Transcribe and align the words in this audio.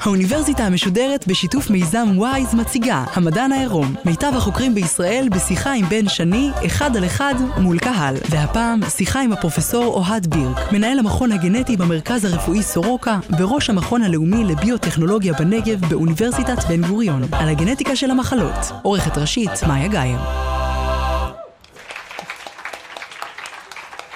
האוניברסיטה 0.00 0.64
המשודרת 0.64 1.26
בשיתוף 1.26 1.70
מיזם 1.70 2.08
וויז 2.16 2.54
מציגה 2.54 3.04
המדען 3.14 3.52
העירום, 3.52 3.94
מיטב 4.04 4.32
החוקרים 4.36 4.74
בישראל 4.74 5.28
בשיחה 5.30 5.72
עם 5.72 5.84
בן 5.88 6.08
שני, 6.08 6.50
אחד 6.66 6.96
על 6.96 7.04
אחד 7.04 7.34
מול 7.56 7.78
קהל. 7.78 8.16
והפעם 8.30 8.80
שיחה 8.88 9.20
עם 9.20 9.32
הפרופסור 9.32 9.84
אוהד 9.84 10.26
בירק, 10.26 10.72
מנהל 10.72 10.98
המכון 10.98 11.32
הגנטי 11.32 11.76
במרכז 11.76 12.24
הרפואי 12.24 12.62
סורוקה 12.62 13.18
וראש 13.38 13.70
המכון 13.70 14.02
הלאומי 14.02 14.44
לביוטכנולוגיה 14.44 15.32
בנגב 15.32 15.80
באוניברסיטת 15.88 16.64
בן 16.68 16.88
גוריון, 16.88 17.22
על 17.32 17.48
הגנטיקה 17.48 17.96
של 17.96 18.10
המחלות. 18.10 18.72
עורכת 18.82 19.18
ראשית 19.18 19.50
מאיה 19.68 19.88
גאייר. 19.88 20.51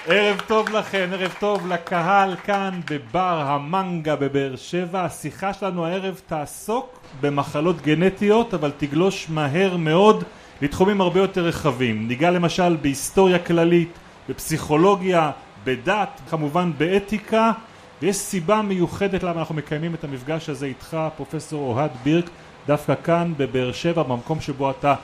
ערב 0.08 0.40
טוב 0.46 0.68
לכם, 0.68 1.08
ערב 1.12 1.34
טוב 1.40 1.66
לקהל 1.66 2.36
כאן 2.36 2.80
בבר 2.90 3.42
המנגה 3.46 4.16
בבאר 4.16 4.56
שבע. 4.56 5.04
השיחה 5.04 5.52
שלנו 5.52 5.86
הערב 5.86 6.20
תעסוק 6.26 7.00
במחלות 7.20 7.80
גנטיות, 7.80 8.54
אבל 8.54 8.72
תגלוש 8.78 9.26
מהר 9.30 9.76
מאוד 9.76 10.24
לתחומים 10.62 11.00
הרבה 11.00 11.20
יותר 11.20 11.44
רחבים. 11.44 12.08
ניגע 12.08 12.30
למשל 12.30 12.76
בהיסטוריה 12.82 13.38
כללית, 13.38 13.88
בפסיכולוגיה, 14.28 15.30
בדת, 15.64 16.20
כמובן 16.30 16.70
באתיקה, 16.78 17.52
ויש 18.02 18.16
סיבה 18.16 18.62
מיוחדת 18.62 19.22
למה 19.22 19.40
אנחנו 19.40 19.54
מקיימים 19.54 19.94
את 19.94 20.04
המפגש 20.04 20.48
הזה 20.48 20.66
איתך, 20.66 20.96
פרופסור 21.16 21.72
אוהד 21.72 21.90
בירק, 22.04 22.30
דווקא 22.66 22.94
כאן 23.04 23.32
בבאר 23.36 23.72
שבע, 23.72 24.02
במקום 24.02 24.40
שבו 24.40 24.70
אתה 24.70 24.94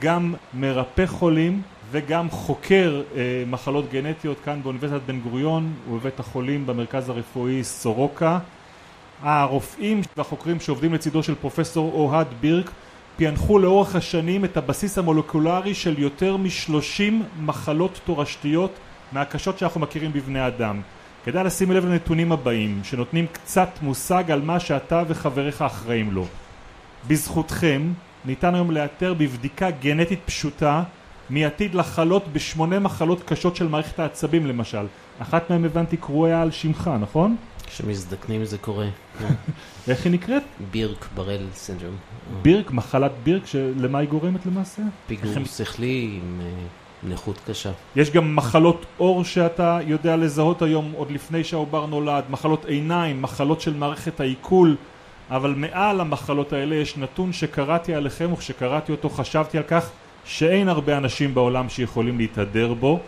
גם 0.00 0.34
מרפא 0.54 1.06
חולים 1.06 1.62
וגם 1.92 2.30
חוקר 2.30 3.02
אה, 3.16 3.44
מחלות 3.46 3.90
גנטיות 3.90 4.36
כאן 4.44 4.62
באוניברסיטת 4.62 5.00
בן 5.06 5.20
גוריון 5.20 5.72
ובבית 5.90 6.20
החולים 6.20 6.66
במרכז 6.66 7.08
הרפואי 7.08 7.64
סורוקה. 7.64 8.38
הרופאים 9.22 10.00
והחוקרים 10.16 10.60
שעובדים 10.60 10.94
לצידו 10.94 11.22
של 11.22 11.34
פרופסור 11.34 11.92
אוהד 11.94 12.26
בירק 12.40 12.70
פענחו 13.16 13.58
לאורך 13.58 13.96
השנים 13.96 14.44
את 14.44 14.56
הבסיס 14.56 14.98
המולקולרי 14.98 15.74
של 15.74 15.98
יותר 15.98 16.36
משלושים 16.36 17.22
מחלות 17.40 18.00
תורשתיות 18.04 18.72
מהקשות 19.12 19.58
שאנחנו 19.58 19.80
מכירים 19.80 20.12
בבני 20.12 20.46
אדם. 20.46 20.80
כדאי 21.24 21.44
לשים 21.44 21.70
לב 21.70 21.86
לנתונים 21.86 22.32
הבאים 22.32 22.80
שנותנים 22.84 23.26
קצת 23.32 23.68
מושג 23.82 24.30
על 24.30 24.40
מה 24.40 24.60
שאתה 24.60 25.02
וחבריך 25.08 25.62
אחראים 25.62 26.12
לו. 26.12 26.26
בזכותכם 27.08 27.92
ניתן 28.24 28.54
היום 28.54 28.70
לאתר 28.70 29.14
בבדיקה 29.14 29.70
גנטית 29.70 30.20
פשוטה 30.24 30.82
מי 31.32 31.44
עתיד 31.44 31.74
לחלות 31.74 32.28
בשמונה 32.32 32.78
מחלות 32.78 33.22
קשות 33.22 33.56
של 33.56 33.68
מערכת 33.68 33.98
העצבים 33.98 34.46
למשל. 34.46 34.86
אחת 35.18 35.50
מהן 35.50 35.64
הבנתי 35.64 35.96
קרויה 35.96 36.42
על 36.42 36.50
שמך, 36.50 36.90
נכון? 37.00 37.36
כשמזדקנים 37.66 38.44
זה 38.44 38.58
קורה. 38.58 38.86
איך 39.88 40.04
היא 40.04 40.12
נקראת? 40.12 40.42
בירק 40.70 41.06
ברל 41.14 41.46
סינדרום. 41.54 41.96
בירק, 42.42 42.70
מחלת 42.70 43.12
בירק, 43.24 43.46
שלמה 43.46 43.98
היא 43.98 44.08
גורמת 44.08 44.46
למעשה? 44.46 44.82
פיגור 45.06 45.44
שכלי 45.44 46.20
עם 46.22 46.40
אה, 46.40 47.10
נכות 47.10 47.40
קשה. 47.46 47.70
יש 47.96 48.10
גם 48.10 48.36
מחלות 48.36 48.86
עור 48.96 49.24
שאתה 49.24 49.78
יודע 49.86 50.16
לזהות 50.16 50.62
היום 50.62 50.92
עוד 50.96 51.10
לפני 51.10 51.44
שהעובר 51.44 51.86
נולד, 51.86 52.24
מחלות 52.30 52.64
עיניים, 52.64 53.22
מחלות 53.22 53.60
של 53.60 53.74
מערכת 53.74 54.20
העיכול, 54.20 54.76
אבל 55.30 55.54
מעל 55.56 56.00
המחלות 56.00 56.52
האלה 56.52 56.74
יש 56.74 56.96
נתון 56.96 57.32
שקראתי 57.32 57.94
עליכם 57.94 58.32
וכשקראתי 58.32 58.92
אותו 58.92 59.10
חשבתי 59.10 59.58
על 59.58 59.64
כך 59.68 59.90
שאין 60.24 60.68
הרבה 60.68 60.96
אנשים 60.96 61.34
בעולם 61.34 61.68
שיכולים 61.68 62.18
להתהדר 62.18 62.74
בו. 62.74 63.00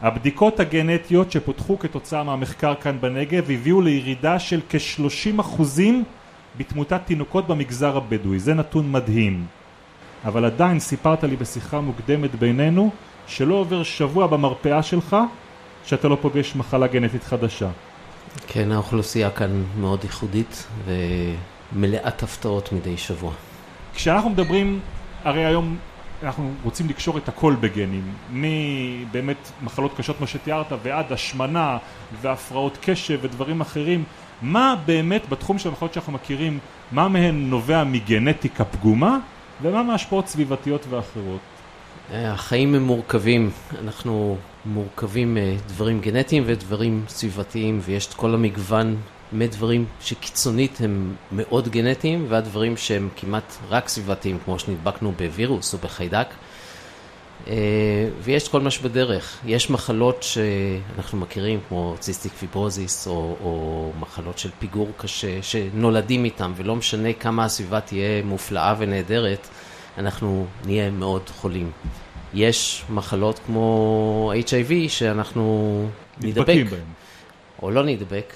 הבדיקות 0.00 0.60
הגנטיות 0.60 1.32
שפותחו 1.32 1.78
כתוצאה 1.78 2.22
מהמחקר 2.22 2.74
כאן 2.74 3.00
בנגב 3.00 3.50
הביאו 3.50 3.80
לירידה 3.80 4.38
של 4.38 4.60
כ-30% 4.68 5.62
בתמותת 6.58 7.00
תינוקות 7.04 7.46
במגזר 7.46 7.96
הבדואי, 7.96 8.38
זה 8.38 8.54
נתון 8.54 8.92
מדהים. 8.92 9.46
אבל 10.24 10.44
עדיין 10.44 10.80
סיפרת 10.80 11.24
לי 11.24 11.36
בשיחה 11.36 11.80
מוקדמת 11.80 12.34
בינינו 12.34 12.90
שלא 13.26 13.54
עובר 13.54 13.82
שבוע 13.82 14.26
במרפאה 14.26 14.82
שלך 14.82 15.16
שאתה 15.84 16.08
לא 16.08 16.18
פוגש 16.20 16.56
מחלה 16.56 16.86
גנטית 16.86 17.24
חדשה. 17.24 17.68
כן, 18.46 18.72
האוכלוסייה 18.72 19.30
כאן 19.30 19.62
מאוד 19.80 20.04
ייחודית 20.04 20.66
ומלאת 21.74 22.22
הפתעות 22.22 22.72
מדי 22.72 22.96
שבוע. 22.96 23.32
כשאנחנו 23.94 24.30
מדברים, 24.30 24.80
הרי 25.24 25.44
היום 25.44 25.76
אנחנו 26.22 26.50
רוצים 26.64 26.88
לקשור 26.88 27.18
את 27.18 27.28
הכל 27.28 27.54
בגנים, 27.60 28.12
מבאמת 28.32 29.50
מחלות 29.62 29.96
קשות 29.96 30.16
כמו 30.16 30.26
שתיארת 30.26 30.72
ועד 30.82 31.12
השמנה 31.12 31.78
והפרעות 32.20 32.78
קשב 32.80 33.18
ודברים 33.22 33.60
אחרים, 33.60 34.04
מה 34.42 34.74
באמת 34.86 35.28
בתחום 35.28 35.58
של 35.58 35.68
המחלות 35.68 35.92
שאנחנו 35.92 36.12
מכירים, 36.12 36.58
מה 36.92 37.08
מהן 37.08 37.50
נובע 37.50 37.84
מגנטיקה 37.84 38.64
פגומה 38.64 39.18
ומה 39.62 39.82
מהשפעות 39.82 40.28
סביבתיות 40.28 40.86
ואחרות? 40.88 41.40
אה, 42.12 42.32
החיים 42.32 42.74
הם 42.74 42.82
מורכבים, 42.82 43.50
אנחנו 43.84 44.36
מורכבים 44.66 45.38
מדברים 45.40 46.00
גנטיים 46.00 46.42
ודברים 46.46 47.04
סביבתיים 47.08 47.80
ויש 47.82 48.06
את 48.06 48.14
כל 48.14 48.34
המגוון 48.34 48.96
מדברים 49.32 49.84
שקיצונית 50.00 50.80
הם 50.80 51.14
מאוד 51.32 51.68
גנטיים 51.68 52.26
ועד 52.28 52.44
דברים 52.44 52.76
שהם 52.76 53.08
כמעט 53.16 53.56
רק 53.68 53.88
סביבתיים 53.88 54.38
כמו 54.44 54.58
שנדבקנו 54.58 55.12
בווירוס 55.12 55.74
או 55.74 55.78
בחיידק 55.78 56.26
אה, 57.46 57.54
ויש 58.22 58.48
כל 58.48 58.60
מה 58.60 58.70
שבדרך. 58.70 59.38
יש 59.46 59.70
מחלות 59.70 60.22
שאנחנו 60.22 61.18
מכירים 61.18 61.60
כמו 61.68 61.94
ציסטיק 61.98 62.32
פיברוזיס 62.32 63.06
או, 63.06 63.36
או 63.42 63.92
מחלות 64.00 64.38
של 64.38 64.50
פיגור 64.58 64.88
קשה 64.96 65.42
שנולדים 65.42 66.24
איתם 66.24 66.52
ולא 66.56 66.76
משנה 66.76 67.12
כמה 67.12 67.44
הסביבה 67.44 67.80
תהיה 67.80 68.22
מופלאה 68.24 68.74
ונהדרת 68.78 69.48
אנחנו 69.98 70.46
נהיה 70.66 70.90
מאוד 70.90 71.22
חולים. 71.28 71.70
יש 72.34 72.84
מחלות 72.90 73.40
כמו 73.46 74.32
HIV 74.48 74.72
שאנחנו 74.88 75.86
נדבק, 76.20 76.38
נדבקים 76.38 76.66
בהם. 76.66 76.84
או 77.62 77.70
לא 77.70 77.84
נדבק, 77.84 78.32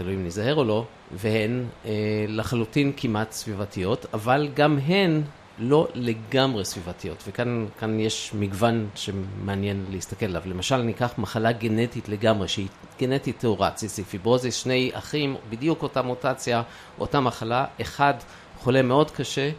תלוי 0.00 0.14
אם 0.14 0.22
ניזהר 0.22 0.54
או 0.54 0.64
לא, 0.64 0.84
והן 1.12 1.64
אה, 1.84 1.90
לחלוטין 2.28 2.92
כמעט 2.96 3.32
סביבתיות, 3.32 4.06
אבל 4.14 4.48
גם 4.54 4.78
הן 4.86 5.22
לא 5.58 5.88
לגמרי 5.94 6.64
סביבתיות, 6.64 7.24
וכאן 7.26 7.66
כאן 7.78 8.00
יש 8.00 8.30
מגוון 8.34 8.88
שמעניין 8.94 9.84
להסתכל 9.90 10.26
עליו. 10.26 10.42
למשל, 10.46 10.76
ניקח 10.76 11.14
מחלה 11.18 11.52
גנטית 11.52 12.08
לגמרי, 12.08 12.48
שהיא 12.48 12.68
גנטית 13.00 13.38
טהורה, 13.38 13.70
ציסטיק 13.70 14.06
פיברוזיס, 14.06 14.54
שני 14.54 14.90
אחים, 14.94 15.36
בדיוק 15.50 15.82
אותה 15.82 16.02
מוטציה, 16.02 16.62
אותה 16.98 17.20
מחלה, 17.20 17.64
אחד 17.80 18.14
חולה 18.58 18.82
מאוד 18.82 19.10
קשה, 19.10 19.50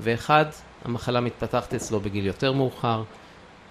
ואחד, 0.00 0.46
המחלה 0.84 1.20
מתפתחת 1.20 1.74
אצלו 1.74 2.00
בגיל 2.00 2.26
יותר 2.26 2.52
מאוחר, 2.52 3.02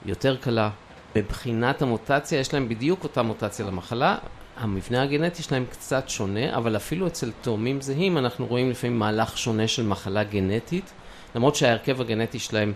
יותר 0.05 0.35
קלה. 0.37 0.69
מבחינת 1.15 1.81
המוטציה, 1.81 2.39
יש 2.39 2.53
להם 2.53 2.69
בדיוק 2.69 3.03
אותה 3.03 3.21
מוטציה 3.21 3.65
למחלה, 3.65 4.17
המבנה 4.57 5.03
הגנטי 5.03 5.43
שלהם 5.43 5.65
קצת 5.69 6.09
שונה, 6.09 6.57
אבל 6.57 6.75
אפילו 6.75 7.07
אצל 7.07 7.31
תאומים 7.41 7.81
זהים 7.81 8.17
אנחנו 8.17 8.45
רואים 8.45 8.69
לפעמים 8.69 8.99
מהלך 8.99 9.37
שונה 9.37 9.67
של 9.67 9.83
מחלה 9.83 10.23
גנטית, 10.23 10.93
למרות 11.35 11.55
שההרכב 11.55 12.01
הגנטי 12.01 12.39
שלהם 12.39 12.73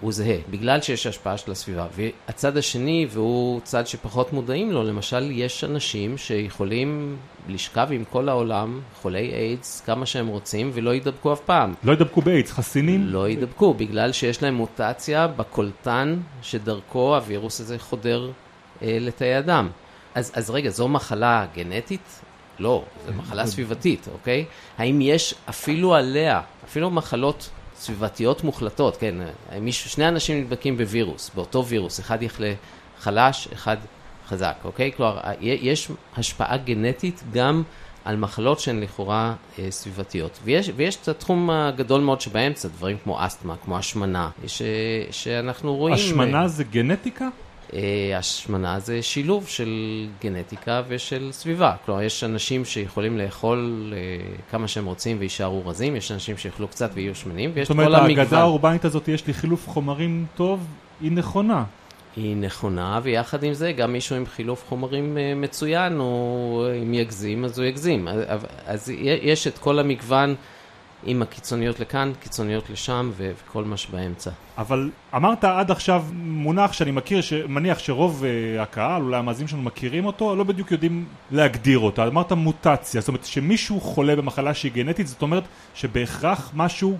הוא 0.00 0.12
זהה, 0.12 0.36
בגלל 0.50 0.80
שיש 0.80 1.06
השפעה 1.06 1.38
של 1.38 1.52
הסביבה. 1.52 1.86
והצד 1.94 2.56
השני, 2.56 3.06
והוא 3.10 3.60
צד 3.64 3.86
שפחות 3.86 4.32
מודעים 4.32 4.72
לו, 4.72 4.84
למשל, 4.84 5.30
יש 5.30 5.64
אנשים 5.64 6.18
שיכולים 6.18 7.16
לשכב 7.48 7.88
עם 7.90 8.04
כל 8.04 8.28
העולם, 8.28 8.80
חולי 9.02 9.34
איידס, 9.34 9.80
כמה 9.80 10.06
שהם 10.06 10.26
רוצים, 10.26 10.70
ולא 10.74 10.94
יידבקו 10.94 11.32
אף 11.32 11.40
פעם. 11.40 11.74
לא 11.84 11.92
ידבקו 11.92 12.20
באיידס, 12.20 12.52
חסינים? 12.52 13.06
לא 13.06 13.28
יידבקו, 13.28 13.74
בגלל 13.74 14.12
שיש 14.12 14.42
להם 14.42 14.54
מוטציה 14.54 15.26
בקולטן 15.26 16.16
שדרכו 16.42 17.16
הווירוס 17.16 17.60
הזה 17.60 17.78
חודר 17.78 18.30
אה, 18.82 18.98
לתאי 19.00 19.38
אדם. 19.38 19.68
אז, 20.16 20.32
אז 20.34 20.50
רגע, 20.50 20.70
זו 20.70 20.88
מחלה 20.88 21.46
גנטית? 21.54 22.20
לא, 22.58 22.84
זו 23.06 23.12
מחלה 23.12 23.46
סביבתית, 23.46 24.08
אוקיי? 24.12 24.44
האם 24.78 25.00
יש 25.00 25.34
אפילו 25.48 25.94
עליה, 25.94 26.40
אפילו 26.64 26.90
מחלות 26.90 27.50
סביבתיות 27.76 28.44
מוחלטות, 28.44 28.96
כן, 28.96 29.14
אה, 29.52 29.60
מישהו, 29.60 29.90
שני 29.90 30.08
אנשים 30.08 30.40
נדבקים 30.40 30.76
בווירוס, 30.78 31.30
באותו 31.34 31.64
וירוס, 31.66 32.00
אחד 32.00 32.22
יחלה 32.22 32.52
חלש, 32.98 33.48
אחד 33.52 33.76
חזק, 34.28 34.54
אוקיי? 34.64 34.92
כלומר, 34.96 35.18
ה- 35.18 35.32
יש 35.40 35.88
השפעה 36.16 36.56
גנטית 36.56 37.22
גם 37.32 37.62
על 38.04 38.16
מחלות 38.16 38.60
שהן 38.60 38.80
לכאורה 38.80 39.34
אה, 39.58 39.70
סביבתיות. 39.70 40.38
ויש, 40.44 40.70
ויש 40.76 40.96
את 41.02 41.08
התחום 41.08 41.50
הגדול 41.50 42.00
מאוד 42.00 42.20
שבאמצע, 42.20 42.68
דברים 42.68 42.96
כמו 43.04 43.26
אסתמה, 43.26 43.54
כמו 43.64 43.78
השמנה, 43.78 44.30
ש, 44.46 44.62
שאנחנו 45.10 45.74
רואים... 45.76 45.94
השמנה 45.94 46.48
זה 46.48 46.64
גנטיקה? 46.64 47.28
אה, 47.74 48.18
השמנה 48.18 48.80
זה 48.80 49.02
שילוב 49.02 49.48
של 49.48 49.70
גנטיקה 50.22 50.82
ושל 50.88 51.28
סביבה. 51.32 51.74
כלומר, 51.84 52.02
יש 52.02 52.24
אנשים 52.24 52.64
שיכולים 52.64 53.18
לאכול 53.18 53.92
אה, 53.96 54.34
כמה 54.50 54.68
שהם 54.68 54.86
רוצים 54.86 55.16
ויישארו 55.20 55.66
רזים, 55.66 55.96
יש 55.96 56.12
אנשים 56.12 56.36
שיאכלו 56.36 56.68
קצת 56.68 56.90
ויהיו 56.94 57.14
שמנים, 57.14 57.50
ויש 57.54 57.68
זאת 57.68 57.76
את 57.76 57.80
כל 57.80 57.86
אומרת, 57.86 58.02
המגוון. 58.02 58.18
האגדה 58.18 58.40
האורבנית 58.40 58.84
הזאת, 58.84 59.08
יש 59.08 59.26
לי 59.26 59.34
חילוף 59.34 59.68
חומרים 59.68 60.26
טוב, 60.34 60.66
היא 61.00 61.12
נכונה. 61.12 61.64
היא 62.16 62.36
נכונה, 62.36 63.00
ויחד 63.02 63.42
עם 63.42 63.52
זה, 63.52 63.72
גם 63.72 63.92
מישהו 63.92 64.16
עם 64.16 64.26
חילוף 64.26 64.64
חומרים 64.68 65.18
אה, 65.18 65.32
מצוין, 65.36 66.00
או 66.00 66.66
אם 66.82 66.94
יגזים, 66.94 67.44
אז 67.44 67.58
הוא 67.58 67.66
יגזים. 67.66 68.08
אז, 68.08 68.46
אז 68.66 68.92
יש 69.22 69.46
את 69.46 69.58
כל 69.58 69.78
המגוון 69.78 70.34
עם 71.04 71.22
הקיצוניות 71.22 71.80
לכאן, 71.80 72.12
קיצוניות 72.20 72.70
לשם, 72.70 73.10
ו- 73.16 73.32
וכל 73.44 73.64
מה 73.64 73.76
שבאמצע. 73.76 74.30
אבל 74.58 74.90
אמרת 75.16 75.44
עד 75.44 75.70
עכשיו 75.70 76.04
מונח 76.12 76.72
שאני 76.72 76.90
מכיר, 76.90 77.20
מניח 77.48 77.78
שרוב 77.78 78.22
uh, 78.22 78.62
הקהל, 78.62 79.02
אולי 79.02 79.16
המאזינים 79.16 79.48
שלנו 79.48 79.62
מכירים 79.62 80.06
אותו, 80.06 80.36
לא 80.36 80.44
בדיוק 80.44 80.72
יודעים 80.72 81.06
להגדיר 81.30 81.78
אותו. 81.78 82.06
אמרת 82.06 82.32
מוטציה, 82.32 83.00
זאת 83.00 83.08
אומרת 83.08 83.24
שמישהו 83.24 83.80
חולה 83.80 84.16
במחלה 84.16 84.54
שהיא 84.54 84.72
גנטית, 84.72 85.06
זאת 85.06 85.22
אומרת 85.22 85.44
שבהכרח 85.74 86.50
משהו 86.54 86.96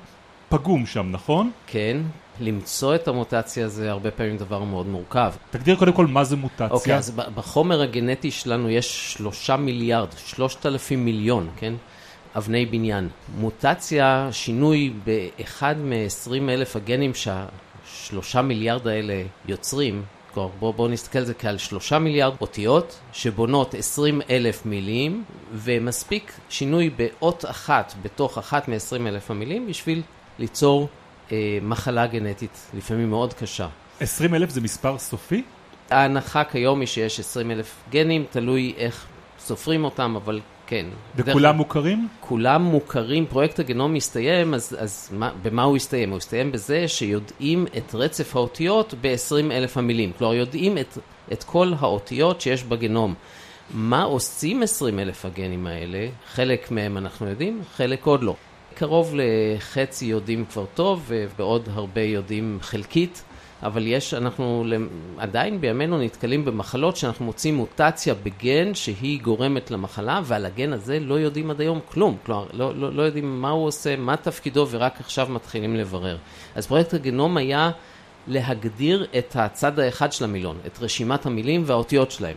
פגום 0.48 0.87
שם, 0.87 1.06
נכון? 1.10 1.50
כן, 1.66 1.96
למצוא 2.40 2.94
את 2.94 3.08
המוטציה 3.08 3.69
זה 3.69 3.90
הרבה 3.90 4.10
פעמים 4.10 4.37
דבר 4.37 4.62
מאוד 4.64 4.87
מורכב. 4.87 5.32
תגדיר 5.50 5.76
קודם 5.76 5.93
כל 5.93 6.06
מה 6.06 6.25
זה 6.25 6.37
מוטציה. 6.37 6.66
אוקיי, 6.70 6.96
אז 6.96 7.10
ב- 7.10 7.34
בחומר 7.34 7.82
הגנטי 7.82 8.31
שלנו 8.31 8.70
יש 8.70 9.12
שלושה 9.12 9.56
מיליארד, 9.56 10.08
שלושת 10.26 10.66
אלפים 10.66 11.04
מיליון, 11.04 11.48
כן? 11.56 11.75
אבני 12.36 12.66
בניין. 12.66 13.08
מוטציה, 13.38 14.28
שינוי 14.32 14.92
באחד 15.04 15.74
מ-20 15.78 16.50
אלף 16.50 16.76
הגנים 16.76 17.12
שהשלושה 17.14 18.42
מיליארד 18.42 18.88
האלה 18.88 19.22
יוצרים, 19.48 20.02
כלומר 20.34 20.48
בואו 20.58 20.72
בוא 20.72 20.88
נסתכל 20.88 21.18
על 21.18 21.24
זה 21.24 21.34
כעל 21.34 21.58
שלושה 21.58 21.98
מיליארד 21.98 22.34
אותיות 22.40 23.00
שבונות 23.12 23.74
20 23.74 24.20
אלף 24.30 24.66
מילים 24.66 25.24
ומספיק 25.52 26.32
שינוי 26.48 26.90
באות 26.90 27.44
אחת 27.44 27.94
בתוך 28.02 28.38
אחת 28.38 28.68
מ-20 28.68 29.06
אלף 29.06 29.30
המילים 29.30 29.66
בשביל 29.66 30.02
ליצור 30.38 30.88
אה, 31.32 31.58
מחלה 31.62 32.06
גנטית, 32.06 32.70
לפעמים 32.74 33.10
מאוד 33.10 33.34
קשה. 33.34 33.68
20 34.00 34.34
אלף 34.34 34.50
זה 34.50 34.60
מספר 34.60 34.98
סופי? 34.98 35.42
ההנחה 35.90 36.44
כיום 36.44 36.80
היא 36.80 36.86
שיש 36.86 37.20
20 37.20 37.50
אלף 37.50 37.76
גנים, 37.90 38.24
תלוי 38.30 38.74
איך 38.76 39.06
סופרים 39.38 39.84
אותם, 39.84 40.16
אבל 40.16 40.40
כן. 40.66 40.86
וכולם 41.16 41.42
דרך... 41.42 41.56
מוכרים? 41.56 42.08
כולם 42.20 42.62
מוכרים, 42.62 43.26
פרויקט 43.26 43.58
הגנום 43.58 43.94
מסתיים, 43.94 44.54
אז, 44.54 44.76
אז 44.78 45.10
מה, 45.12 45.30
במה 45.42 45.62
הוא 45.62 45.76
הסתיים? 45.76 46.10
הוא 46.10 46.16
הסתיים 46.16 46.52
בזה 46.52 46.88
שיודעים 46.88 47.66
את 47.76 47.94
רצף 47.94 48.36
האותיות 48.36 48.94
ב-20 49.00 49.52
אלף 49.52 49.76
המילים. 49.76 50.12
כלומר, 50.18 50.34
יודעים 50.34 50.78
את, 50.78 50.98
את 51.32 51.44
כל 51.44 51.72
האותיות 51.78 52.40
שיש 52.40 52.64
בגנום. 52.64 53.14
מה 53.70 54.02
עושים 54.02 54.62
20 54.62 54.98
אלף 54.98 55.24
הגנים 55.24 55.66
האלה? 55.66 56.08
חלק 56.32 56.70
מהם 56.70 56.96
אנחנו 56.96 57.28
יודעים, 57.28 57.62
חלק 57.76 58.06
עוד 58.06 58.22
לא. 58.22 58.34
קרוב 58.74 59.14
לחצי 59.14 60.04
יודעים 60.04 60.44
כבר 60.44 60.64
טוב, 60.74 61.04
ובעוד 61.08 61.69
הרבה 61.72 62.00
יודעים 62.00 62.58
חלקית. 62.62 63.22
אבל 63.62 63.87
יש, 63.87 64.14
אנחנו 64.14 64.64
עדיין 65.19 65.61
בימינו 65.61 65.99
נתקלים 65.99 66.44
במחלות 66.44 66.97
שאנחנו 66.97 67.25
מוצאים 67.25 67.55
מוטציה 67.55 68.14
בגן 68.14 68.75
שהיא 68.75 69.23
גורמת 69.23 69.70
למחלה, 69.70 70.20
ועל 70.25 70.47
הגן 70.47 70.73
הזה 70.73 71.00
לא 71.00 71.14
יודעים 71.14 71.50
עד 71.50 71.61
היום 71.61 71.81
כלום. 71.93 72.17
כלומר, 72.26 72.47
לא, 72.53 72.76
לא, 72.76 72.93
לא 72.93 73.03
יודעים 73.03 73.43
מה 73.43 73.50
הוא 73.50 73.67
עושה, 73.67 73.97
מה 73.97 74.17
תפקידו, 74.17 74.67
ורק 74.70 75.00
עכשיו 75.00 75.26
מתחילים 75.31 75.76
לברר. 75.76 76.17
אז 76.55 76.67
פרויקט 76.67 76.94
הגנום 76.94 77.37
היה 77.37 77.70
להגדיר 78.26 79.06
את 79.19 79.37
הצד 79.37 79.79
האחד 79.79 80.12
של 80.12 80.25
המילון, 80.25 80.58
את 80.67 80.79
רשימת 80.81 81.26
המילים 81.26 81.62
והאותיות 81.67 82.11
שלהם. 82.11 82.37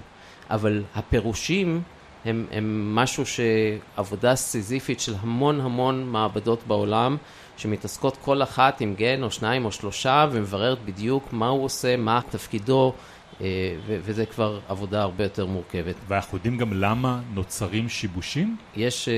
אבל 0.50 0.84
הפירושים 0.96 1.82
הם, 2.26 2.46
הם 2.52 2.96
משהו 2.96 3.24
שעבודה 3.26 4.36
סיזיפית 4.36 5.00
של 5.00 5.14
המון 5.22 5.62
המון 5.62 6.04
מעבדות 6.04 6.60
בעולם, 6.68 7.18
שמתעסקות 7.58 8.18
כל 8.22 8.44
אחת 8.44 8.82
עם 8.82 8.96
גן 8.98 9.24
או 9.24 9.32
שניים 9.32 9.66
או 9.66 9.72
שלושה 9.72 10.28
ומבררת 10.32 10.78
בדיוק 10.86 11.34
מה 11.34 11.48
הוא 11.48 11.64
עושה, 11.64 11.98
מה 11.98 12.20
תפקידו, 12.30 12.94
אה, 13.42 13.76
וזה 13.88 14.26
כבר 14.26 14.60
עבודה 14.68 15.02
הרבה 15.02 15.24
יותר 15.24 15.46
מורכבת. 15.46 15.96
ואנחנו 16.08 16.38
יודעים 16.38 16.58
גם 16.58 16.74
למה 16.74 17.20
נוצרים 17.34 17.90
שיבושים? 17.90 18.58
יש 18.76 19.10
אה, 19.10 19.14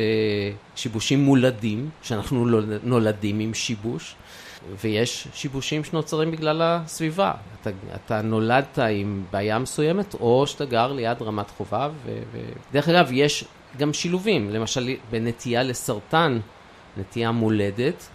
שיבושים 0.76 1.24
מולדים, 1.24 1.90
שאנחנו 2.02 2.46
נולדים 2.84 3.40
עם 3.40 3.54
שיבוש. 3.54 4.16
ויש 4.82 5.28
שיבושים 5.34 5.84
שנוצרים 5.84 6.32
בגלל 6.32 6.62
הסביבה. 6.62 7.34
אתה, 7.62 7.70
אתה 7.96 8.22
נולדת 8.22 8.80
עם 8.80 9.24
בעיה 9.32 9.60
מסוימת, 9.60 10.14
או 10.14 10.48
שאתה 10.48 10.66
גר 10.66 10.92
ליד 10.94 11.22
רמת 11.22 11.50
חובב. 11.50 11.92
ו... 12.06 12.40
דרך 12.72 12.90
אגב, 12.90 13.10
יש 13.12 13.46
גם 13.78 13.94
שילובים, 13.94 14.50
למשל 14.50 14.90
בנטייה 15.12 15.64
לסרטן, 15.64 16.40
נטייה 16.98 17.32
מולדת. 17.32 18.08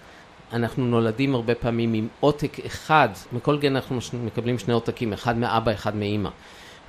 אנחנו 0.53 0.85
נולדים 0.85 1.35
הרבה 1.35 1.55
פעמים 1.55 1.93
עם 1.95 2.09
עותק 2.21 2.65
אחד, 2.67 3.09
מכל 3.33 3.59
גן 3.59 3.77
אנחנו 3.77 3.99
מקבלים 4.25 4.59
שני 4.59 4.75
עותקים, 4.75 5.13
אחד 5.13 5.39
מאבא, 5.39 5.73
אחד 5.73 5.97
מאימא. 5.97 6.31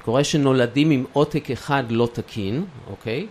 קורה 0.06 0.24
שנולדים 0.24 0.92
עם 0.92 1.06
עותק 1.14 1.52
אחד 1.52 1.84
לא 1.90 2.08
תקין, 2.14 2.66
אוקיי? 2.90 3.28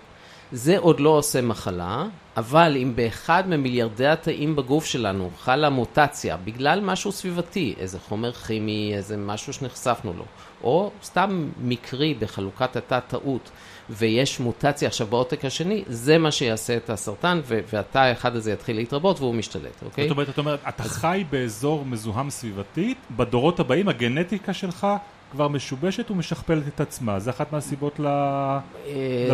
זה 0.53 0.79
עוד 0.79 1.01
לא 1.01 1.11
עושה 1.11 1.41
מחלה, 1.41 2.05
אבל 2.37 2.77
אם 2.83 2.93
באחד 2.97 3.45
ממיליארדי 3.47 4.07
התאים 4.07 4.57
בגוף 4.57 4.85
שלנו 4.85 5.31
חלה 5.39 5.71
מוטציה 5.71 6.37
בגלל 6.37 6.81
משהו 6.81 7.13
סביבתי, 7.13 7.75
איזה 7.79 7.99
חומר 7.99 8.33
כימי, 8.33 8.93
איזה 8.97 9.17
משהו 9.17 9.53
שנחשפנו 9.53 10.13
לו, 10.19 10.25
או 10.63 10.91
סתם 11.03 11.49
מקרי 11.63 12.15
בחלוקת 12.15 12.77
התא 12.77 13.01
טעות, 13.01 13.51
ויש 13.91 14.41
מוטציה 14.41 14.89
עכשיו 14.89 15.07
בעותק 15.07 15.45
השני, 15.45 15.85
זה 15.87 16.19
מה 16.19 16.31
שיעשה 16.31 16.77
את 16.77 16.91
הסרטן, 16.91 17.41
והתא 17.47 17.99
האחד 17.99 18.37
הזה 18.37 18.53
יתחיל 18.53 18.77
להתרבות 18.77 19.21
והוא 19.21 19.35
משתלט, 19.35 19.83
אוקיי? 19.85 20.05
זאת 20.05 20.11
אומרת, 20.11 20.27
זאת 20.27 20.39
אומרת, 20.39 20.61
אתה 20.69 20.83
חי 20.83 21.25
באזור 21.31 21.85
מזוהם 21.85 22.31
סביבתית, 22.31 22.99
בדורות 23.17 23.61
הבאים 23.61 23.89
הגנטיקה 23.89 24.53
שלך 24.53 24.87
כבר 25.33 25.49
משובשת 25.49 26.11
ומשכפלת 26.11 26.69
את 26.69 26.81
עצמה. 26.81 27.19
זה 27.19 27.31
אחת 27.31 27.53
מהסיבות 27.53 28.01
אה, 28.05 28.59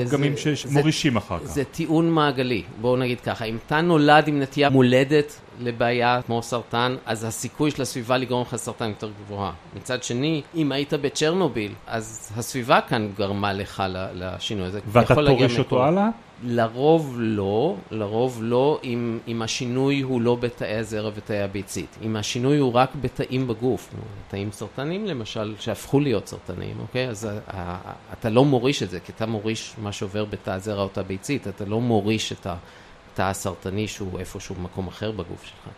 לפגמים 0.01 0.35
שמורישים 0.55 1.17
אחר 1.17 1.39
כך. 1.39 1.45
זה 1.45 1.65
טיעון 1.65 2.11
מעגלי. 2.11 2.63
בואו 2.81 2.97
נגיד 2.97 3.21
ככה, 3.21 3.45
אם 3.45 3.57
אתה 3.67 3.81
נולד 3.81 4.29
עם 4.29 4.41
נטייה 4.41 4.71
מולדת 4.71 5.41
לבעיה 5.61 6.21
כמו 6.27 6.43
סרטן, 6.43 6.97
אז 7.07 7.25
הסיכוי 7.25 7.71
של 7.71 7.83
הסביבה 7.83 8.17
לגרום 8.17 8.43
לך 8.43 8.57
סרטן 8.57 8.89
יותר 8.89 9.11
גבוהה. 9.25 9.53
מצד 9.77 10.03
שני, 10.03 10.43
אם 10.55 10.73
היית 10.73 10.95
בצ'רנוביל, 10.95 11.73
אז 11.87 12.33
הסביבה 12.37 12.81
כאן 12.81 13.09
גרמה 13.17 13.53
לך 13.53 13.83
לשינוי 14.15 14.67
הזה. 14.67 14.81
ואתה 14.87 15.15
תוריש 15.15 15.59
אותו 15.59 15.85
הלאה? 15.85 16.09
לרוב 16.43 17.15
לא, 17.19 17.77
לרוב 17.91 18.39
לא, 18.43 18.81
אם, 18.85 19.19
אם 19.29 19.43
השינוי 19.43 20.01
הוא 20.01 20.21
לא 20.21 20.35
בתאי 20.35 20.77
הזרע 20.77 21.11
ותאי 21.15 21.43
הביצית. 21.43 21.97
אם 22.03 22.17
השינוי 22.17 22.59
הוא 22.59 22.73
רק 22.73 22.91
בתאים 23.01 23.49
בגוף, 23.49 23.95
תאים 24.29 24.53
סרטניים 24.53 25.07
למשל, 25.07 25.55
שהפכו 25.59 26.01
להיות 26.01 26.27
סרטניים, 26.27 26.77
אוקיי? 26.81 27.09
אז 27.09 27.29
ה, 27.47 27.79
אתה 28.13 28.31
לא 28.31 28.45
מוריש 28.45 28.83
את 28.83 28.91
זה, 28.91 29.01
כי 29.01 29.13
אתה 29.13 29.27
מוריש 29.27 29.75
מה 29.79 29.93
שעובר 29.93 30.25
בתא 30.25 30.51
הזרע 30.51 30.83
או 30.83 30.89
תא 30.89 31.03
ביצית, 31.03 31.49
אתה 31.49 31.65
לא 31.65 31.81
מוריש 31.81 32.33
את 32.33 32.47
התא 32.47 33.23
הסרטני 33.23 33.89
שהוא 33.89 34.19
איפשהו 34.19 34.55
במקום 34.55 34.87
אחר 34.87 35.11
בגוף 35.11 35.45
שלך. 35.45 35.75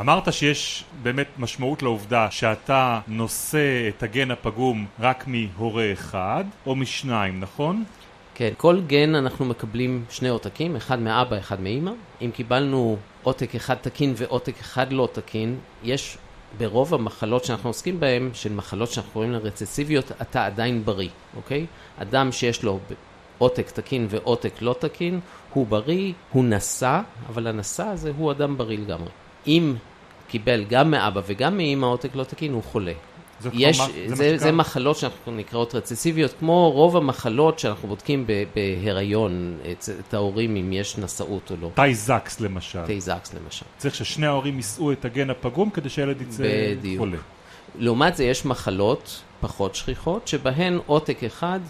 אמרת 0.00 0.32
שיש 0.32 0.84
באמת 1.02 1.26
משמעות 1.38 1.82
לעובדה 1.82 2.30
שאתה 2.30 3.00
נושא 3.08 3.88
את 3.88 4.02
הגן 4.02 4.30
הפגום 4.30 4.86
רק 5.00 5.24
מהורה 5.26 5.92
אחד, 5.92 6.44
או 6.66 6.76
משניים, 6.76 7.40
נכון? 7.40 7.84
כן, 8.40 8.52
כל 8.56 8.80
גן 8.86 9.14
אנחנו 9.14 9.44
מקבלים 9.44 10.04
שני 10.10 10.28
עותקים, 10.28 10.76
אחד 10.76 10.98
מאבא, 10.98 11.38
אחד 11.38 11.60
מאימא. 11.60 11.90
אם 12.22 12.30
קיבלנו 12.34 12.96
עותק 13.22 13.54
אחד 13.54 13.74
תקין 13.74 14.14
ועותק 14.16 14.60
אחד 14.60 14.92
לא 14.92 15.08
תקין, 15.12 15.58
יש 15.82 16.18
ברוב 16.58 16.94
המחלות 16.94 17.44
שאנחנו 17.44 17.68
עוסקים 17.68 18.00
בהן, 18.00 18.30
של 18.34 18.52
מחלות 18.52 18.90
שאנחנו 18.90 19.12
קוראים 19.12 19.32
להן 19.32 19.40
רצסיביות, 19.40 20.12
אתה 20.22 20.46
עדיין 20.46 20.84
בריא, 20.84 21.08
אוקיי? 21.36 21.66
אדם 21.98 22.32
שיש 22.32 22.62
לו 22.62 22.78
עותק 23.38 23.70
תקין 23.70 24.06
ועותק 24.10 24.62
לא 24.62 24.76
תקין, 24.78 25.20
הוא 25.52 25.66
בריא, 25.66 26.12
הוא 26.32 26.44
נשא, 26.44 27.00
אבל 27.28 27.46
הנשא 27.46 27.84
הזה 27.84 28.12
הוא 28.16 28.32
אדם 28.32 28.56
בריא 28.56 28.78
לגמרי. 28.78 29.10
אם 29.46 29.74
קיבל 30.28 30.64
גם 30.64 30.90
מאבא 30.90 31.20
וגם 31.26 31.56
מאמא 31.56 31.86
עותק 31.86 32.14
לא 32.14 32.24
תקין, 32.24 32.52
הוא 32.52 32.62
חולה. 32.62 32.92
יש, 33.52 33.80
זה, 34.06 34.14
זה, 34.14 34.38
זה 34.38 34.52
מחלות 34.52 34.96
שאנחנו 34.96 35.32
נקראות 35.32 35.74
רצסיביות, 35.74 36.34
כמו 36.38 36.70
רוב 36.70 36.96
המחלות 36.96 37.58
שאנחנו 37.58 37.88
בודקים 37.88 38.26
בהיריון, 38.54 39.58
את, 39.72 40.14
ההורים 40.14 40.56
אם 40.56 40.72
יש 40.72 40.98
נשאות 40.98 41.50
או 41.50 41.56
לא. 41.60 41.70
תאי 41.74 41.94
זקס 41.94 42.40
למשל. 42.40 42.86
תאי 42.86 43.00
זקס 43.00 43.34
למשל. 43.34 43.66
צריך 43.78 43.94
ששני 43.94 44.26
ההורים 44.26 44.56
יישאו 44.56 44.92
את 44.92 45.04
הגן 45.04 45.30
הפגום 45.30 45.70
כדי 45.70 45.88
שהילד 45.88 46.22
יצא 46.22 46.42
בדיוק. 46.78 46.98
חולה. 46.98 47.18
לעומת 47.78 48.16
זה 48.16 48.24
יש 48.24 48.46
מחלות 48.46 49.20
פחות 49.40 49.74
שכיחות, 49.74 50.28
שבהן 50.28 50.78
עותק 50.86 51.24
אחד 51.24 51.60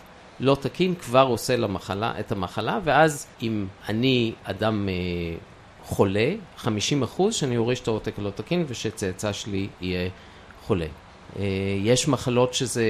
לא 0.40 0.56
תקין 0.60 0.94
כבר 0.94 1.26
עושה 1.28 1.56
למחלה, 1.56 2.20
את 2.20 2.32
המחלה, 2.32 2.78
ואז 2.84 3.26
אם 3.42 3.66
אני 3.88 4.32
אדם 4.44 4.88
אה, 4.88 4.94
חולה, 5.84 6.32
50 6.56 7.02
אחוז 7.02 7.34
שאני 7.34 7.56
אוריש 7.56 7.80
את 7.80 7.88
העותק 7.88 8.18
הלא 8.18 8.30
תקין 8.30 8.64
ושצאצא 8.68 9.32
שלי 9.32 9.68
יהיה 9.80 10.10
חולה. 10.62 10.86
אה, 11.38 11.44
יש 11.82 12.08
מחלות 12.08 12.54
שזה 12.54 12.84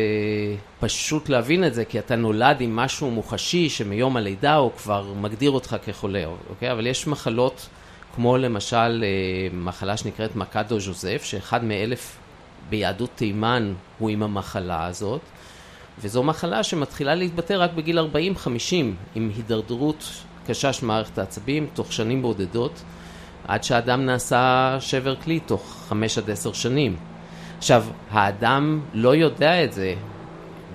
פשוט 0.80 1.28
להבין 1.28 1.64
את 1.64 1.75
זה, 1.75 1.85
כי 1.85 1.99
אתה 1.99 2.16
נולד 2.16 2.61
עם 2.61 2.76
משהו 2.76 3.11
מוחשי 3.11 3.68
שמיום 3.68 4.16
הלידה 4.16 4.54
הוא 4.54 4.70
כבר 4.76 5.12
מגדיר 5.20 5.50
אותך 5.50 5.76
כחולה, 5.87 6.25
אוקיי? 6.50 6.73
אבל 6.73 6.87
יש 6.87 7.06
מחלות 7.06 7.68
כמו 8.14 8.37
למשל 8.37 9.04
אה, 9.04 9.09
מחלה 9.52 9.97
שנקראת 9.97 10.37
מקדו 10.37 10.80
ז'וזף, 10.80 11.23
שאחד 11.25 11.64
מאלף 11.64 12.16
ביהדות 12.70 13.11
תימן 13.14 13.73
הוא 13.99 14.11
עם 14.11 14.23
המחלה 14.23 14.87
הזאת, 14.87 15.20
וזו 15.99 16.23
מחלה 16.23 16.62
שמתחילה 16.62 17.14
להתבטא 17.14 17.52
רק 17.52 17.70
בגיל 17.73 17.99
40-50, 17.99 18.02
עם 19.14 19.30
הידרדרות 19.37 20.04
קשה 20.47 20.73
של 20.73 20.87
מערכת 20.87 21.18
העצבים, 21.18 21.66
תוך 21.75 21.92
שנים 21.92 22.23
בודדות, 22.23 22.82
עד 23.49 23.64
שהאדם 23.64 24.06
נעשה 24.06 24.76
שבר 24.80 25.16
כלי 25.16 25.40
תוך 25.40 25.85
5 25.88 26.18
עד 26.18 26.30
10 26.30 26.52
שנים. 26.52 26.97
עכשיו, 27.61 27.85
האדם 28.11 28.81
לא 28.95 29.14
יודע 29.14 29.64
את 29.64 29.73
זה 29.73 29.95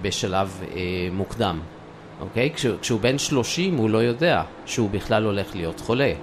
בשלב 0.02 0.62
אה, 0.62 0.82
מוקדם, 1.12 1.60
אוקיי? 2.22 2.52
כש, 2.56 2.66
כשהוא 2.82 3.00
בן 3.00 3.18
30 3.18 3.76
הוא 3.78 3.90
לא 3.90 3.98
יודע 3.98 4.44
שהוא 4.66 4.90
בכלל 4.90 5.24
הולך 5.24 5.56
להיות 5.56 5.80
חולה. 5.80 6.14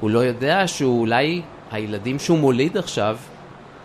הוא 0.00 0.10
לא 0.10 0.18
יודע 0.18 0.66
שאולי 0.66 1.42
הילדים 1.70 2.18
שהוא 2.18 2.38
מוליד 2.38 2.76
עכשיו, 2.76 3.16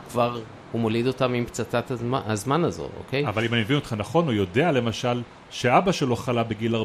כבר 0.09 0.39
הוא 0.71 0.81
מוליד 0.81 1.07
אותם 1.07 1.33
עם 1.33 1.45
פצצת 1.45 1.91
הזמן, 1.91 2.19
הזמן 2.25 2.63
הזו, 2.63 2.89
אוקיי? 2.97 3.27
אבל 3.27 3.45
אם 3.45 3.53
אני 3.53 3.61
מבין 3.61 3.75
אותך 3.75 3.95
נכון, 3.97 4.25
הוא 4.25 4.33
יודע 4.33 4.71
למשל 4.71 5.21
שאבא 5.49 5.91
שלו 5.91 6.15
חלה 6.15 6.43
בגיל 6.43 6.75
40-50 6.75 6.79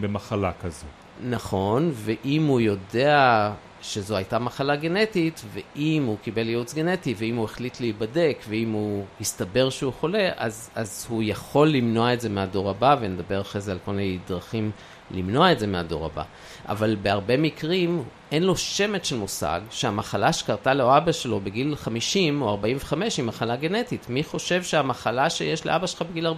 במחלה 0.00 0.50
כזו. 0.62 0.86
נכון, 1.28 1.90
ואם 1.94 2.46
הוא 2.46 2.60
יודע 2.60 3.50
שזו 3.82 4.16
הייתה 4.16 4.38
מחלה 4.38 4.76
גנטית, 4.76 5.42
ואם 5.52 6.04
הוא 6.06 6.16
קיבל 6.22 6.48
ייעוץ 6.48 6.74
גנטי, 6.74 7.14
ואם 7.18 7.36
הוא 7.36 7.44
החליט 7.44 7.80
להיבדק, 7.80 8.38
ואם 8.48 8.72
הוא 8.72 9.04
הסתבר 9.20 9.70
שהוא 9.70 9.92
חולה, 9.92 10.30
אז, 10.36 10.70
אז 10.74 11.06
הוא 11.08 11.22
יכול 11.26 11.68
למנוע 11.68 12.14
את 12.14 12.20
זה 12.20 12.28
מהדור 12.28 12.70
הבא, 12.70 12.96
ונדבר 13.00 13.40
אחרי 13.40 13.60
זה 13.60 13.72
על 13.72 13.78
כל 13.84 13.90
מיני 13.92 14.18
דרכים 14.28 14.70
למנוע 15.10 15.52
את 15.52 15.58
זה 15.58 15.66
מהדור 15.66 16.06
הבא. 16.06 16.22
אבל 16.68 16.96
בהרבה 17.02 17.36
מקרים 17.36 18.02
אין 18.32 18.42
לו 18.42 18.56
שמץ 18.56 19.06
של 19.06 19.16
מושג 19.16 19.60
שהמחלה 19.70 20.32
שקרתה 20.32 20.74
לו 20.74 20.96
אבא 20.96 21.12
שלו 21.12 21.40
בגיל 21.40 21.76
50 21.76 22.42
או 22.42 22.50
45 22.50 23.16
היא 23.16 23.24
מחלה 23.24 23.56
גנטית. 23.56 24.06
מי 24.08 24.24
חושב 24.24 24.62
שהמחלה 24.62 25.30
שיש 25.30 25.66
לאבא 25.66 25.86
שלך 25.86 26.02
בגיל 26.02 26.26
45-50, 26.26 26.30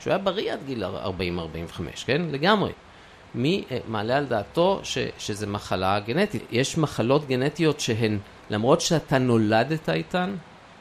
שהוא 0.00 0.10
היה 0.10 0.18
בריא 0.18 0.52
עד 0.52 0.58
גיל 0.66 0.84
40-45, 0.84 0.88
כן? 2.04 2.22
לגמרי. 2.30 2.72
מי 3.34 3.64
אה, 3.70 3.78
מעלה 3.88 4.16
על 4.16 4.24
דעתו 4.24 4.80
ש, 4.82 4.98
שזה 5.18 5.46
מחלה 5.46 6.00
גנטית? 6.00 6.42
יש 6.50 6.78
מחלות 6.78 7.28
גנטיות 7.28 7.80
שהן, 7.80 8.18
למרות 8.50 8.80
שאתה 8.80 9.18
נולדת 9.18 9.88
איתן, 9.88 10.34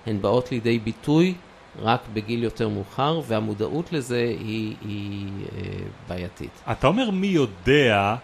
הן 0.06 0.22
באות 0.22 0.52
לידי 0.52 0.80
ביטוי 0.80 1.34
רק 1.80 2.02
בגיל 2.14 2.44
יותר 2.44 2.70
מאוחר, 2.70 3.22
והמודעות 3.28 3.94
לזה 3.94 4.36
היא, 4.40 4.76
היא 4.82 5.28
אה, 5.56 5.62
בעייתית. 6.08 6.52
אתה 6.72 6.88
אומר 6.88 7.12
מי 7.12 7.28
יודע, 7.28 8.16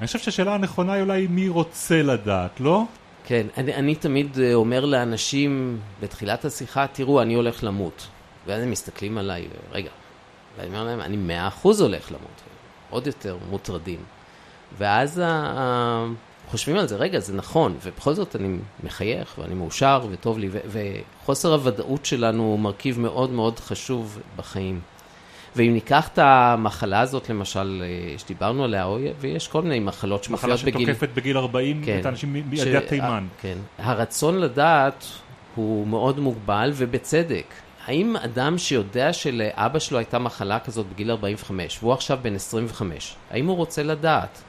אני 0.00 0.06
חושב 0.06 0.18
שהשאלה 0.18 0.54
הנכונה 0.54 0.92
היא 0.92 1.02
אולי 1.02 1.26
מי 1.26 1.48
רוצה 1.48 2.02
לדעת, 2.02 2.60
לא? 2.60 2.84
כן, 3.24 3.46
אני, 3.56 3.74
אני 3.74 3.94
תמיד 3.94 4.38
אה, 4.40 4.54
אומר 4.54 4.84
לאנשים 4.84 5.80
בתחילת 6.00 6.44
השיחה, 6.44 6.86
תראו, 6.86 7.22
אני 7.22 7.34
הולך 7.34 7.64
למות. 7.64 8.06
ואז 8.46 8.62
הם 8.62 8.70
מסתכלים 8.70 9.18
עליי, 9.18 9.48
רגע, 9.72 9.90
ואני 10.56 10.68
אומר 10.68 10.84
להם, 10.84 11.00
אני 11.00 11.16
מאה 11.16 11.48
אחוז 11.48 11.80
הולך 11.80 12.12
למות. 12.12 12.42
עוד 12.90 13.06
יותר 13.06 13.36
מוטרדים. 13.50 14.00
ואז 14.78 15.22
ה... 15.24 16.06
חושבים 16.50 16.76
על 16.76 16.86
זה, 16.86 16.96
רגע, 16.96 17.18
זה 17.18 17.34
נכון, 17.34 17.76
ובכל 17.82 18.14
זאת 18.14 18.36
אני 18.36 18.58
מחייך 18.84 19.38
ואני 19.38 19.54
מאושר 19.54 20.06
וטוב 20.10 20.38
לי, 20.38 20.48
וחוסר 20.52 21.52
הוודאות 21.52 22.06
שלנו 22.06 22.42
הוא 22.42 22.58
מרכיב 22.58 23.00
מאוד 23.00 23.30
מאוד 23.30 23.58
חשוב 23.58 24.18
בחיים. 24.36 24.80
ואם 25.56 25.72
ניקח 25.72 26.08
את 26.08 26.18
המחלה 26.18 27.00
הזאת, 27.00 27.30
למשל, 27.30 27.82
אה, 27.84 28.18
שדיברנו 28.18 28.64
עליה, 28.64 28.88
ויש 29.20 29.48
כל 29.48 29.62
מיני 29.62 29.80
מחלות 29.80 30.24
שמופיעות 30.24 30.60
בגיל... 30.60 30.74
מחלה 30.74 30.94
שתוקפת 30.94 31.14
בגיל 31.14 31.38
40 31.38 31.82
כן, 31.84 31.98
את 32.00 32.06
האנשים 32.06 32.32
מידי 32.32 32.56
ש... 32.56 32.88
תימן. 32.88 33.26
כן. 33.40 33.58
הרצון 33.78 34.38
לדעת 34.38 35.04
הוא 35.54 35.86
מאוד 35.86 36.20
מוגבל, 36.20 36.72
ובצדק. 36.74 37.46
האם 37.86 38.16
אדם 38.16 38.58
שיודע 38.58 39.12
שלאבא 39.12 39.78
שלו 39.78 39.98
הייתה 39.98 40.18
מחלה 40.18 40.58
כזאת 40.58 40.86
בגיל 40.86 41.10
45, 41.10 41.78
והוא 41.82 41.92
עכשיו 41.92 42.18
בן 42.22 42.34
25, 42.34 43.14
האם 43.30 43.46
הוא 43.46 43.56
רוצה 43.56 43.82
לדעת? 43.82 44.42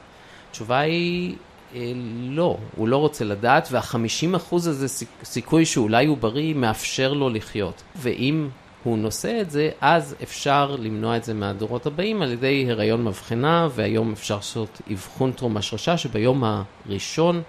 התשובה 0.50 0.78
היא 0.78 1.36
אה, 1.74 1.92
לא, 2.20 2.56
הוא 2.76 2.88
לא 2.88 2.96
רוצה 2.96 3.24
לדעת, 3.24 3.68
וה-50% 3.70 4.54
הזה 4.54 4.88
סיכוי 5.24 5.64
שאולי 5.64 6.06
הוא 6.06 6.16
בריא 6.16 6.54
מאפשר 6.54 7.12
לו 7.12 7.30
לחיות. 7.30 7.82
ואם 7.96 8.48
הוא 8.84 8.98
נושא 8.98 9.40
את 9.40 9.50
זה, 9.50 9.70
אז 9.80 10.14
אפשר 10.22 10.76
למנוע 10.78 11.16
את 11.16 11.24
זה 11.24 11.34
מהדורות 11.34 11.86
הבאים 11.86 12.22
על 12.22 12.32
ידי 12.32 12.66
הריון 12.70 13.04
מבחנה, 13.04 13.68
והיום 13.74 14.12
אפשר 14.12 14.36
לעשות 14.36 14.80
אבחון 14.92 15.32
טרום 15.32 15.56
השרשה, 15.56 15.98
שביום 15.98 16.44
הראשון 16.44 17.42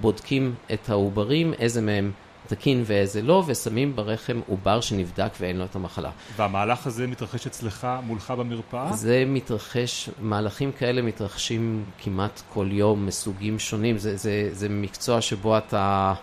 בודקים 0.00 0.54
את 0.72 0.90
העוברים, 0.90 1.52
איזה 1.58 1.80
מהם 1.80 2.12
תקין 2.46 2.82
ואיזה 2.86 3.22
לא, 3.22 3.44
ושמים 3.46 3.96
ברחם 3.96 4.40
עובר 4.48 4.80
שנבדק 4.80 5.30
ואין 5.40 5.56
לו 5.56 5.64
את 5.64 5.76
המחלה. 5.76 6.10
והמהלך 6.36 6.86
הזה 6.86 7.06
מתרחש 7.06 7.46
אצלך, 7.46 7.86
מולך 8.02 8.30
במרפאה? 8.30 8.92
זה 8.92 9.24
מתרחש, 9.26 10.10
מהלכים 10.20 10.72
כאלה 10.72 11.02
מתרחשים 11.02 11.84
כמעט 11.98 12.42
כל 12.52 12.68
יום 12.70 13.06
מסוגים 13.06 13.58
שונים. 13.58 13.98
זה, 13.98 14.16
זה, 14.16 14.48
זה 14.52 14.68
מקצוע 14.68 15.20
שבו 15.20 15.58
אתה 15.58 16.14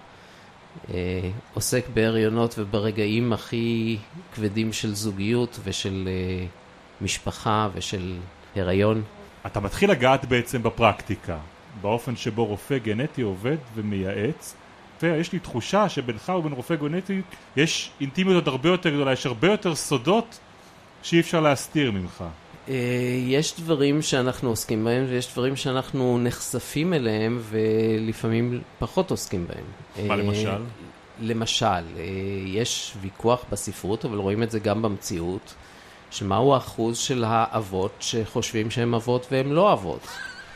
אה, 0.93 1.29
עוסק 1.53 1.85
בהריונות 1.93 2.55
וברגעים 2.57 3.33
הכי 3.33 3.97
כבדים 4.35 4.73
של 4.73 4.95
זוגיות 4.95 5.59
ושל 5.63 6.07
אה, 6.07 6.45
משפחה 7.01 7.69
ושל 7.73 8.15
הריון. 8.55 9.01
אתה 9.45 9.59
מתחיל 9.59 9.91
לגעת 9.91 10.25
בעצם 10.25 10.63
בפרקטיקה, 10.63 11.37
באופן 11.81 12.15
שבו 12.15 12.45
רופא 12.45 12.77
גנטי 12.77 13.21
עובד 13.21 13.57
ומייעץ. 13.75 14.55
רופא, 14.93 15.19
יש 15.19 15.33
לי 15.33 15.39
תחושה 15.39 15.89
שבינך 15.89 16.29
ובין 16.39 16.53
רופא 16.53 16.75
גנטי 16.75 17.21
יש 17.55 17.91
אינטימיות 18.01 18.35
עוד 18.35 18.47
הרבה 18.47 18.69
יותר 18.69 18.89
גדולה, 18.89 19.13
יש 19.13 19.25
הרבה 19.25 19.47
יותר 19.51 19.75
סודות 19.75 20.39
שאי 21.03 21.19
אפשר 21.19 21.39
להסתיר 21.39 21.91
ממך. 21.91 22.23
אה, 22.69 22.75
יש 23.27 23.53
דברים 23.59 24.01
שאנחנו 24.01 24.49
עוסקים 24.49 24.83
בהם 24.83 25.05
ויש 25.09 25.33
דברים 25.33 25.55
שאנחנו 25.55 26.19
נחשפים 26.23 26.93
אליהם 26.93 27.41
ולפעמים 27.41 28.61
פחות 28.79 29.11
עוסקים 29.11 29.47
בהם. 29.47 30.07
מה 30.07 30.15
למשל? 30.15 30.49
אה, 30.49 30.57
למשל, 31.21 31.65
אה, 31.65 32.03
יש 32.45 32.93
ויכוח 33.01 33.45
בספרות, 33.51 34.05
אבל 34.05 34.17
רואים 34.17 34.43
את 34.43 34.51
זה 34.51 34.59
גם 34.59 34.81
במציאות, 34.81 35.53
שמהו 36.11 36.53
האחוז 36.53 36.97
של 36.97 37.23
האבות 37.23 37.91
שחושבים 37.99 38.71
שהם 38.71 38.93
אבות 38.93 39.27
והם 39.31 39.53
לא 39.53 39.73
אבות. 39.73 40.07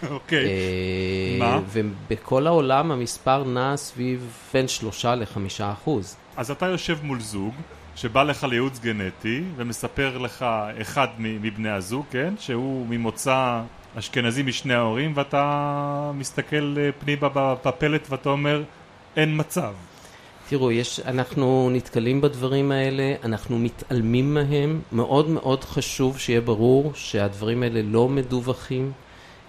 אוקיי. 0.10 0.46
אה, 0.46 1.36
מה? 1.40 1.60
ובכל 1.72 2.48
העולם 2.48 2.92
המספר 2.92 3.44
נע 3.44 3.78
סביב 3.78 4.34
בין 4.54 4.68
שלושה 4.68 5.16
לחמישה 5.16 5.72
אחוז. 5.72 6.16
אז 6.38 6.52
אתה 6.52 6.66
יושב 6.66 6.98
מול 7.04 7.20
זוג 7.20 7.54
שבא 7.96 8.24
לך 8.24 8.44
לייעוץ 8.44 8.80
גנטי 8.80 9.44
ומספר 9.56 10.18
לך 10.18 10.46
אחד 10.82 11.08
מבני 11.20 11.70
הזוג, 11.70 12.06
כן? 12.12 12.34
שהוא 12.40 12.86
ממוצא 12.90 13.62
אשכנזי 14.00 14.44
משני 14.44 14.74
ההורים 14.74 15.14
ואתה 15.16 16.12
מסתכל 16.14 16.76
אה, 16.78 16.90
פנימה 17.00 17.30
בפלט 17.66 18.08
ואתה 18.10 18.30
אומר 18.30 18.64
אין 19.16 19.40
מצב. 19.40 19.74
תראו, 20.50 20.72
יש, 20.72 21.00
אנחנו 21.00 21.70
נתקלים 21.74 22.22
בדברים 22.22 22.72
האלה, 22.72 23.14
אנחנו 23.24 23.60
מתעלמים 23.60 24.34
מהם, 24.34 24.82
מאוד 24.92 25.30
מאוד 25.30 25.64
חשוב 25.64 26.20
שיהיה 26.20 26.42
ברור 26.42 26.92
שהדברים 26.96 27.64
האלה 27.64 27.82
לא 27.84 28.10
מדווחים, 28.10 28.92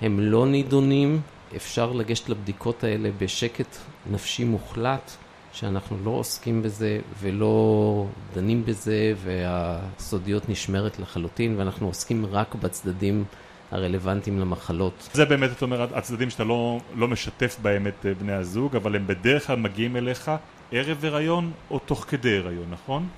הם 0.01 0.21
לא 0.21 0.47
נידונים, 0.47 1.21
אפשר 1.57 1.93
לגשת 1.93 2.29
לבדיקות 2.29 2.85
האלה 2.85 3.11
בשקט 3.19 3.77
נפשי 4.11 4.45
מוחלט, 4.45 5.11
שאנחנו 5.53 5.97
לא 6.05 6.11
עוסקים 6.11 6.63
בזה 6.63 7.01
ולא 7.21 8.07
דנים 8.35 8.65
בזה, 8.65 9.15
והסודיות 9.25 10.49
נשמרת 10.49 10.99
לחלוטין, 10.99 11.55
ואנחנו 11.59 11.87
עוסקים 11.87 12.27
רק 12.27 12.55
בצדדים 12.55 13.25
הרלוונטיים 13.71 14.41
למחלות. 14.41 15.09
זה 15.13 15.25
באמת, 15.25 15.51
אתה 15.57 15.65
אומר, 15.65 15.97
הצדדים 15.97 16.31
שאתה 16.31 16.45
לא, 16.45 16.81
לא 16.97 17.09
משתף 17.09 17.57
בהם 17.63 17.87
את 17.87 18.07
אה, 18.07 18.15
בני 18.15 18.33
הזוג, 18.33 18.77
אבל 18.77 18.97
הם 18.97 19.07
בדרך 19.07 19.47
כלל 19.47 19.57
מגיעים 19.57 19.97
אליך 19.97 20.31
ערב 20.73 21.05
הריון 21.05 21.53
או 21.71 21.79
תוך 21.79 22.05
כדי 22.09 22.39
הריון, 22.39 22.67
נכון? 22.71 23.09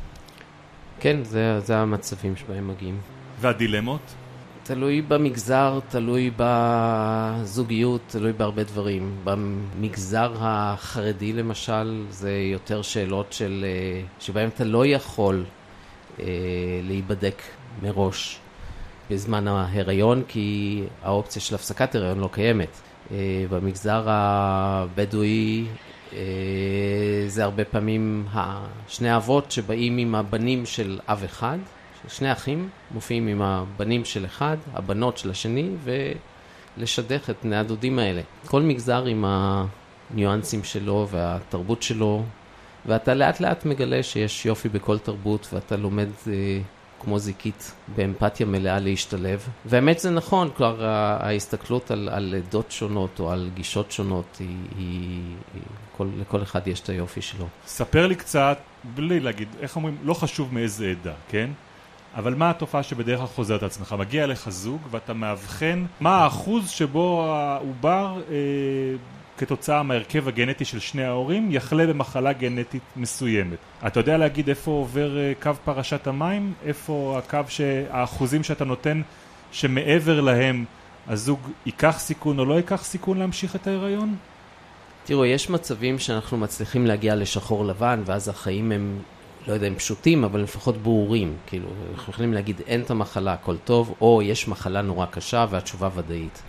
כן, 1.01 1.25
זה, 1.25 1.61
זה 1.61 1.77
המצבים 1.77 2.37
שבהם 2.37 2.69
מגיעים. 2.69 3.01
והדילמות? 3.41 4.01
תלוי 4.71 5.03
במגזר, 5.03 5.79
תלוי 5.89 6.31
בזוגיות, 6.37 8.01
תלוי 8.07 8.33
בהרבה 8.33 8.63
דברים. 8.65 9.17
במגזר 9.25 10.33
החרדי 10.39 11.33
למשל, 11.33 12.05
זה 12.11 12.33
יותר 12.53 12.83
שאלות 12.83 13.33
של, 13.33 13.65
אה, 13.69 14.03
שבהן 14.21 14.49
אתה 14.49 14.65
לא 14.65 14.87
יכול 14.87 15.45
אה, 16.21 16.25
להיבדק 16.83 17.43
מראש 17.83 18.39
בזמן 19.11 19.49
ההיריון, 19.49 20.23
כי 20.29 20.83
האופציה 21.03 21.43
של 21.43 21.55
הפסקת 21.55 21.95
הריון 21.95 22.19
לא 22.19 22.29
קיימת. 22.33 22.81
אה, 23.13 23.45
במגזר 23.51 24.03
הבדואי 24.07 25.67
אה, 26.13 26.19
זה 27.27 27.45
הרבה 27.45 27.65
פעמים 27.65 28.27
שני 28.89 29.11
האבות 29.11 29.51
שבאים 29.51 29.99
עם 29.99 30.15
הבנים 30.15 30.67
של 30.67 31.01
אב 31.09 31.23
אחד, 31.25 31.59
שני 32.09 32.33
אחים 32.33 32.69
מופיעים 32.91 33.27
עם 33.27 33.43
הבנים 33.43 34.05
של 34.05 34.25
אחד, 34.25 34.57
הבנות 34.75 35.19
של 35.19 35.31
השני, 35.31 35.71
ולשדך 36.77 37.31
את 37.31 37.37
בני 37.43 37.57
הדודים 37.57 37.99
האלה. 37.99 38.21
כל 38.47 38.63
מגזר 38.63 39.05
עם 39.05 39.25
הניואנסים 39.27 40.65
שלו 40.65 41.09
והתרבות 41.11 41.83
שלו, 41.83 42.23
ואתה 42.87 43.15
לאט 43.15 43.41
לאט 43.41 43.65
מגלה 43.65 44.03
שיש 44.03 44.47
יופי 44.47 44.69
בכל 44.69 44.99
תרבות, 44.99 45.49
ואתה 45.53 45.77
לומד 45.77 46.09
אה, 46.27 46.61
כמו 47.01 47.19
זיקית 47.19 47.73
באמפתיה 47.97 48.47
מלאה 48.47 48.79
להשתלב. 48.79 49.49
והאמת 49.67 49.99
זה 49.99 50.11
נכון, 50.11 50.51
כלומר 50.57 50.85
ההסתכלות 50.85 51.91
על, 51.91 52.09
על 52.13 52.35
עדות 52.35 52.71
שונות 52.71 53.21
או 53.21 53.33
על 53.33 53.51
גישות 53.55 53.93
שונות, 53.93 54.37
היא, 54.41 54.49
היא, 54.79 55.21
היא 55.55 55.63
כל, 55.97 56.07
לכל 56.21 56.43
אחד 56.43 56.69
יש 56.69 56.81
את 56.81 56.89
היופי 56.89 57.23
שלו. 57.23 57.47
ספר 57.67 58.07
לי 58.07 58.15
קצת, 58.15 58.59
בלי 58.85 59.21
להגיד, 59.21 59.49
איך 59.61 59.77
אומרים, 59.77 59.97
לא 60.05 60.15
חשוב 60.15 60.55
מאיזה 60.55 60.87
עדה, 60.87 61.13
כן? 61.29 61.51
אבל 62.17 62.35
מה 62.35 62.51
התופעה 62.51 62.83
שבדרך 62.83 63.19
כלל 63.19 63.27
חוזרת 63.27 63.63
עצמך? 63.63 63.95
מגיע 63.99 64.25
אליך 64.25 64.49
זוג 64.49 64.81
ואתה 64.91 65.15
מאבחן 65.15 65.85
מה 66.01 66.17
האחוז 66.17 66.71
שבו 66.71 67.25
העובר 67.25 68.21
אה, 68.31 68.35
כתוצאה 69.39 69.83
מהרכב 69.83 70.29
הגנטי 70.29 70.65
של 70.65 70.79
שני 70.79 71.05
ההורים 71.05 71.53
יחלה 71.53 71.87
במחלה 71.87 72.33
גנטית 72.33 72.83
מסוימת. 72.97 73.59
אתה 73.87 74.01
יודע 74.01 74.19
להגיד 74.19 74.49
איפה 74.49 74.71
עובר 74.71 75.19
אה, 75.19 75.33
קו 75.43 75.51
פרשת 75.65 76.07
המים? 76.07 76.53
איפה 76.67 77.19
הקו, 77.19 77.39
שהאחוזים 77.49 78.45
שאתה 78.45 78.65
נותן 78.65 79.03
שמעבר 79.53 80.21
להם 80.21 80.65
הזוג 81.09 81.41
ייקח 81.67 81.99
סיכון 81.99 82.39
או 82.39 82.45
לא 82.45 82.55
ייקח 82.55 82.85
סיכון 82.85 83.19
להמשיך 83.19 83.57
את 83.57 83.67
ההיריון? 83.67 84.17
תראו, 85.05 85.25
יש 85.25 85.51
מצבים 85.51 85.99
שאנחנו 85.99 86.39
מצליחים 86.39 86.87
להגיע 86.87 87.15
לשחור 87.15 87.65
לבן 87.65 88.03
ואז 88.05 88.29
החיים 88.29 88.73
הם 88.73 88.99
לא 89.49 89.53
יודע 89.53 89.69
אם 89.69 89.75
פשוטים, 89.75 90.25
אבל 90.25 90.41
לפחות 90.41 90.77
ברורים. 90.77 91.37
כאילו, 91.47 91.69
אנחנו 91.95 92.13
יכולים 92.13 92.35
להגיד 92.35 92.61
אין 92.67 92.81
את 92.83 92.91
המחלה, 92.91 93.33
הכל 93.33 93.57
טוב, 93.57 93.95
או 94.01 94.23
יש 94.23 94.49
מחלה 94.49 94.83
נורא 94.83 95.07
קשה 95.07 95.47
והתשובה 95.51 95.89
ודאית. 95.95 96.43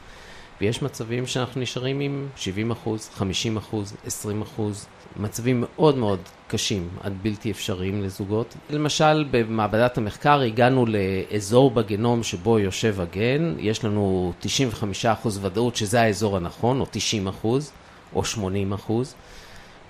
ויש 0.62 0.82
מצבים 0.82 1.28
שאנחנו 1.28 1.62
נשארים 1.62 2.00
עם 2.00 2.28
70 2.36 2.72
אחוז, 2.72 3.10
50 3.14 3.58
אחוז, 3.58 3.96
20 4.06 4.42
אחוז, 4.42 4.86
מצבים 5.16 5.64
מאוד 5.68 5.98
מאוד 5.98 6.20
קשים 6.48 6.90
עד 7.04 7.14
בלתי 7.22 7.52
אפשריים 7.52 8.04
לזוגות. 8.04 8.56
למשל, 8.70 9.26
במעבדת 9.32 9.98
המחקר 9.98 10.40
הגענו 10.42 10.86
לאזור 10.86 11.72
בגנום 11.72 12.24
שבו 12.24 12.60
יושב 12.60 13.02
הגן, 13.02 13.56
יש 13.60 13.86
לנו 13.86 14.34
95 14.40 15.06
אחוז 15.06 15.46
ודאות 15.46 15.76
שזה 15.76 16.02
האזור 16.02 16.38
הנכון, 16.38 16.80
או 16.80 16.86
90 16.92 17.28
אחוז, 17.28 17.72
או 18.16 18.26
80 18.26 18.74
אחוז. 18.74 19.16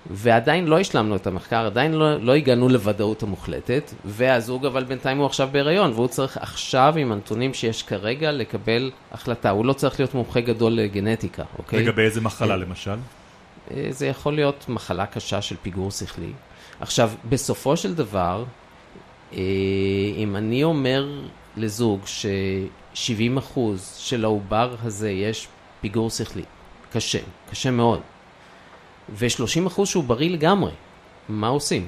ועדיין 0.09 0.67
לא 0.67 0.79
השלמנו 0.79 1.15
את 1.15 1.27
המחקר, 1.27 1.65
עדיין 1.65 1.93
לא, 1.93 2.17
לא 2.19 2.35
הגענו 2.35 2.69
לוודאות 2.69 3.23
המוחלטת, 3.23 3.93
והזוג 4.05 4.65
אבל 4.65 4.83
בינתיים 4.83 5.17
הוא 5.17 5.25
עכשיו 5.25 5.49
בהיריון, 5.51 5.91
והוא 5.91 6.07
צריך 6.07 6.37
עכשיו 6.37 6.93
עם 6.97 7.11
הנתונים 7.11 7.53
שיש 7.53 7.83
כרגע 7.83 8.31
לקבל 8.31 8.91
החלטה. 9.11 9.49
הוא 9.49 9.65
לא 9.65 9.73
צריך 9.73 9.99
להיות 9.99 10.13
מומחה 10.13 10.41
גדול 10.41 10.71
לגנטיקה, 10.71 11.43
אוקיי? 11.57 11.83
לגבי 11.83 12.01
איזה 12.01 12.21
מחלה 12.21 12.57
למשל? 12.57 12.95
אה, 13.71 13.87
זה 13.89 14.07
יכול 14.07 14.33
להיות 14.33 14.65
מחלה 14.69 15.05
קשה 15.05 15.41
של 15.41 15.55
פיגור 15.61 15.91
שכלי. 15.91 16.31
עכשיו, 16.79 17.11
בסופו 17.29 17.77
של 17.77 17.95
דבר, 17.95 18.43
אה, 19.33 19.39
אם 20.17 20.35
אני 20.35 20.63
אומר 20.63 21.19
לזוג 21.57 22.01
ש-70% 22.05 23.59
של 23.97 24.25
העובר 24.25 24.75
הזה 24.83 25.11
יש 25.11 25.47
פיגור 25.81 26.09
שכלי, 26.09 26.43
קשה, 26.91 27.19
קשה 27.51 27.71
מאוד. 27.71 27.99
ו-30 29.11 29.67
אחוז 29.67 29.89
שהוא 29.89 30.03
בריא 30.03 30.29
לגמרי. 30.29 30.71
מה 31.29 31.47
עושים? 31.47 31.87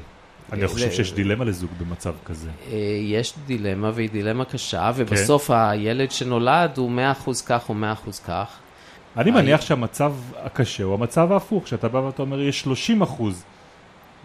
אני 0.51 0.67
חושב 0.67 0.91
שיש 0.91 1.13
דילמה 1.13 1.45
לזוג 1.45 1.69
במצב 1.79 2.13
כזה. 2.25 2.49
אה, 2.71 2.77
יש 3.01 3.33
דילמה 3.45 3.91
והיא 3.93 4.09
דילמה 4.09 4.45
קשה, 4.45 4.91
ובסוף 4.95 5.47
כן. 5.47 5.53
הילד 5.53 6.11
שנולד 6.11 6.77
הוא 6.77 6.91
100% 7.25 7.29
כך 7.45 7.69
או 7.69 7.75
100% 8.05 8.09
כך. 8.27 8.47
אני 9.17 9.31
מניח 9.31 9.61
שהמצב 9.61 10.13
הקשה 10.35 10.83
הוא 10.83 10.93
המצב 10.93 11.31
ההפוך, 11.31 11.67
שאתה 11.67 11.87
בא 11.87 11.97
ואתה 11.97 12.21
אומר 12.21 12.41
יש 12.41 12.61
30 12.61 13.01
אחוז 13.01 13.43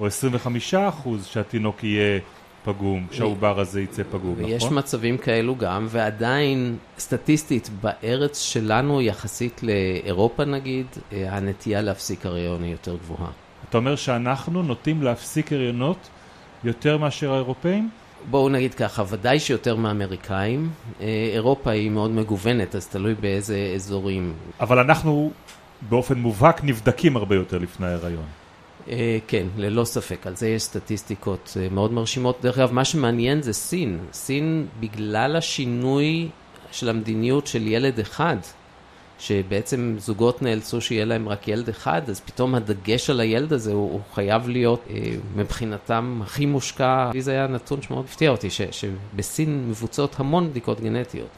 או 0.01 0.07
25 0.07 0.75
אחוז 0.75 1.27
שהתינוק 1.27 1.85
יהיה 1.85 2.21
פגום, 2.65 3.07
שהעובר 3.11 3.61
הזה 3.61 3.81
יצא 3.81 4.03
פגום, 4.11 4.33
נכון? 4.33 4.45
ויש 4.45 4.65
מצבים 4.65 5.19
כאלו 5.19 5.57
גם, 5.57 5.87
ועדיין 5.91 6.77
סטטיסטית 6.99 7.71
בארץ 7.81 8.39
שלנו 8.41 9.03
יחסית 9.03 9.61
לאירופה 9.63 10.45
נגיד, 10.45 10.87
אה, 11.13 11.37
הנטייה 11.37 11.81
להפסיק 11.81 12.27
הריון 12.27 12.63
היא 12.63 12.73
יותר 12.73 12.97
גבוהה. 12.97 13.31
אתה 13.69 13.79
אומר 13.79 13.97
שאנחנו 13.97 14.63
נוטים 14.63 15.03
להפסיק 15.03 15.53
הריונות 15.53 16.09
יותר 16.65 16.99
מאשר 16.99 17.33
האירופאים? 17.33 17.91
בואו 18.31 18.49
נגיד 18.49 18.75
ככה, 18.75 19.03
ודאי 19.09 19.41
שיותר 19.41 19.77
מאמריקאים. 19.77 20.71
אה, 21.01 21.31
אירופה 21.35 21.71
היא 21.71 21.91
מאוד 21.91 22.11
מגוונת, 22.11 22.75
אז 22.75 22.87
תלוי 22.87 23.15
באיזה 23.15 23.73
אזורים. 23.75 24.33
אבל 24.61 24.79
אנחנו 24.79 25.31
באופן 25.89 26.19
מובהק 26.19 26.65
נבדקים 26.65 27.17
הרבה 27.17 27.35
יותר 27.35 27.59
לפני 27.59 27.87
ההיריון. 27.87 28.25
אה, 28.89 29.19
כן, 29.27 29.47
ללא 29.57 29.85
ספק, 29.85 30.27
על 30.27 30.37
זה 30.37 30.49
יש 30.49 30.63
סטטיסטיקות 30.63 31.57
אה, 31.61 31.69
מאוד 31.71 31.93
מרשימות. 31.93 32.39
דרך 32.43 32.59
אגב, 32.59 32.73
מה 32.73 32.85
שמעניין 32.85 33.43
זה 33.43 33.53
סין. 33.53 33.99
סין, 34.13 34.67
בגלל 34.81 35.37
השינוי 35.37 36.29
של 36.71 36.89
המדיניות 36.89 37.47
של 37.47 37.67
ילד 37.67 37.99
אחד, 37.99 38.37
שבעצם 39.19 39.95
זוגות 39.99 40.43
נאלצו 40.43 40.81
שיהיה 40.81 41.05
להם 41.05 41.29
רק 41.29 41.49
ילד 41.49 41.69
אחד, 41.69 42.03
אז 42.09 42.21
פתאום 42.21 42.55
הדגש 42.55 43.11
על 43.11 43.21
הילד 43.21 43.53
הזה 43.53 43.73
הוא, 43.73 43.93
הוא 43.93 44.01
חייב 44.15 44.49
להיות 44.49 44.81
אה, 44.91 45.01
מבחינתם 45.37 46.21
הכי 46.23 46.47
מושקע. 46.47 47.11
לי 47.15 47.23
זה 47.23 47.31
היה 47.31 47.47
נתון 47.47 47.83
שמאוד 47.83 48.05
הפתיע 48.05 48.31
אותי, 48.31 48.51
ש, 48.51 48.61
שבסין 48.71 49.69
מבוצעות 49.69 50.21
המון 50.21 50.51
בדיקות 50.51 50.81
גנטיות. 50.81 51.29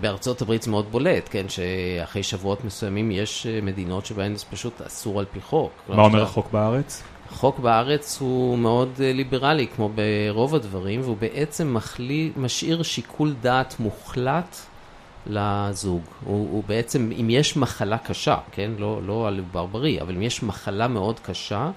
בארצות 0.00 0.42
הברית 0.42 0.62
זה 0.62 0.70
מאוד 0.70 0.86
בולט, 0.90 1.28
כן, 1.30 1.46
שאחרי 1.48 2.22
שבועות 2.22 2.64
מסוימים 2.64 3.10
יש 3.10 3.46
אה, 3.46 3.60
מדינות 3.62 4.06
שבהן 4.06 4.36
זה 4.36 4.44
פשוט 4.50 4.80
אסור 4.80 5.20
על 5.20 5.26
פי 5.32 5.40
חוק. 5.40 5.70
מה 5.88 6.02
אומר 6.02 6.22
החוק 6.22 6.50
בארץ? 6.52 7.02
החוק 7.30 7.58
בארץ 7.58 8.18
הוא 8.20 8.58
מאוד 8.58 8.88
אה, 9.00 9.12
ליברלי, 9.12 9.66
כמו 9.66 9.90
ברוב 9.94 10.54
הדברים, 10.54 11.00
והוא 11.00 11.16
בעצם 11.16 11.74
מחלי, 11.74 12.30
משאיר 12.36 12.82
שיקול 12.82 13.34
דעת 13.40 13.76
מוחלט 13.80 14.56
לזוג. 15.26 16.02
הוא, 16.24 16.48
הוא 16.50 16.64
בעצם, 16.66 17.10
אם 17.20 17.30
יש 17.30 17.56
מחלה 17.56 17.98
קשה, 17.98 18.36
כן? 18.52 18.70
לא, 18.78 19.00
לא 19.06 19.28
על 19.28 19.40
ברברי, 19.52 20.00
אבל 20.00 20.14
אם 20.14 20.22
יש 20.22 20.42
מחלה 20.42 20.88
מאוד 20.88 21.20
קשה, 21.20 21.70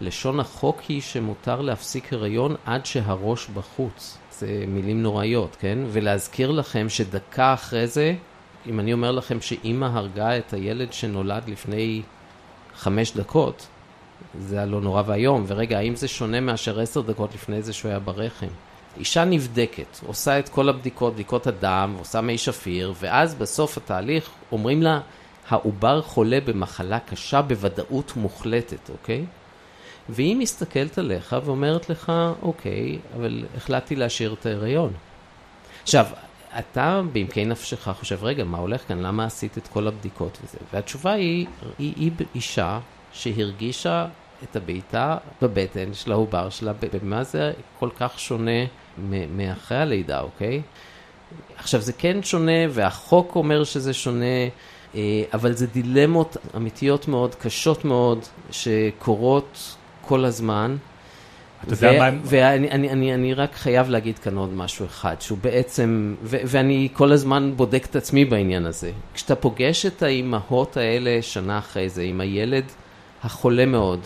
לשון 0.00 0.40
החוק 0.40 0.80
היא 0.88 1.00
שמותר 1.00 1.60
להפסיק 1.60 2.12
הריון 2.12 2.54
עד 2.64 2.86
שהראש 2.86 3.48
בחוץ. 3.48 4.18
זה 4.32 4.64
מילים 4.68 5.02
נוראיות, 5.02 5.56
כן? 5.60 5.78
ולהזכיר 5.92 6.50
לכם 6.50 6.88
שדקה 6.88 7.54
אחרי 7.54 7.86
זה, 7.86 8.14
אם 8.66 8.80
אני 8.80 8.92
אומר 8.92 9.10
לכם 9.10 9.40
שאימא 9.40 9.86
הרגה 9.92 10.38
את 10.38 10.52
הילד 10.52 10.92
שנולד 10.92 11.42
לפני 11.48 12.02
חמש 12.76 13.12
דקות, 13.16 13.66
זה 14.38 14.62
הלא 14.62 14.80
נורא 14.80 15.02
ואיום. 15.06 15.44
ורגע, 15.46 15.78
האם 15.78 15.96
זה 15.96 16.08
שונה 16.08 16.40
מאשר 16.40 16.80
עשר 16.80 17.00
דקות 17.00 17.34
לפני 17.34 17.62
זה 17.62 17.72
שהוא 17.72 17.88
היה 17.88 17.98
ברחם? 17.98 18.46
אישה 18.98 19.24
נבדקת, 19.24 20.00
עושה 20.06 20.38
את 20.38 20.48
כל 20.48 20.68
הבדיקות, 20.68 21.14
בדיקות 21.14 21.46
הדם, 21.46 21.96
עושה 21.98 22.20
מי 22.20 22.38
שפיר, 22.38 22.94
ואז 23.00 23.34
בסוף 23.34 23.76
התהליך 23.76 24.30
אומרים 24.52 24.82
לה, 24.82 25.00
העובר 25.48 26.02
חולה 26.02 26.38
במחלה 26.44 26.98
קשה 26.98 27.42
בוודאות 27.42 28.12
מוחלטת, 28.16 28.90
אוקיי? 28.90 29.24
והיא 30.08 30.36
מסתכלת 30.36 30.98
עליך 30.98 31.36
ואומרת 31.44 31.90
לך, 31.90 32.12
אוקיי, 32.42 32.98
אבל 33.16 33.44
החלטתי 33.56 33.96
להשאיר 33.96 34.32
את 34.32 34.46
ההיריון. 34.46 34.92
עכשיו, 35.82 36.06
אתה 36.58 37.00
בעמקי 37.12 37.44
נפשך 37.44 37.88
חושב, 37.98 38.24
רגע, 38.24 38.44
מה 38.44 38.58
הולך 38.58 38.88
כאן? 38.88 38.98
למה 38.98 39.24
עשית 39.24 39.58
את 39.58 39.68
כל 39.68 39.88
הבדיקות 39.88 40.38
וזה? 40.44 40.58
והתשובה 40.72 41.12
היא, 41.12 41.46
היא, 41.78 41.92
היא 41.96 42.10
אישה 42.34 42.80
שהרגישה 43.12 44.06
את 44.44 44.56
הבעיטה 44.56 45.16
בבטן 45.42 45.94
של 45.94 46.12
העובר 46.12 46.50
שלה, 46.50 46.72
במה 47.02 47.24
זה 47.24 47.52
כל 47.78 47.88
כך 47.98 48.20
שונה 48.20 48.64
מאחרי 49.36 49.78
הלידה, 49.78 50.20
אוקיי? 50.20 50.62
עכשיו 51.56 51.80
זה 51.80 51.92
כן 51.92 52.22
שונה 52.22 52.60
והחוק 52.70 53.36
אומר 53.36 53.64
שזה 53.64 53.94
שונה, 53.94 54.24
אה, 54.94 55.22
אבל 55.34 55.52
זה 55.52 55.66
דילמות 55.66 56.36
אמיתיות 56.56 57.08
מאוד, 57.08 57.34
קשות 57.34 57.84
מאוד, 57.84 58.18
שקורות 58.50 59.76
כל 60.02 60.24
הזמן. 60.24 60.76
אתה 61.64 61.72
יודע 61.72 61.98
מה. 61.98 62.18
ואני 62.24 62.70
אני, 62.70 62.90
אני, 62.90 63.14
אני 63.14 63.34
רק 63.34 63.54
חייב 63.54 63.88
להגיד 63.88 64.18
כאן 64.18 64.36
עוד 64.36 64.54
משהו 64.54 64.86
אחד, 64.86 65.14
שהוא 65.20 65.38
בעצם, 65.42 66.14
ו, 66.22 66.36
ואני 66.44 66.88
כל 66.92 67.12
הזמן 67.12 67.52
בודק 67.56 67.86
את 67.90 67.96
עצמי 67.96 68.24
בעניין 68.24 68.66
הזה. 68.66 68.92
כשאתה 69.14 69.36
פוגש 69.36 69.86
את 69.86 70.02
האימהות 70.02 70.76
האלה 70.76 71.22
שנה 71.22 71.58
אחרי 71.58 71.88
זה, 71.88 72.02
עם 72.02 72.20
הילד 72.20 72.64
החולה 73.24 73.66
מאוד, 73.66 74.00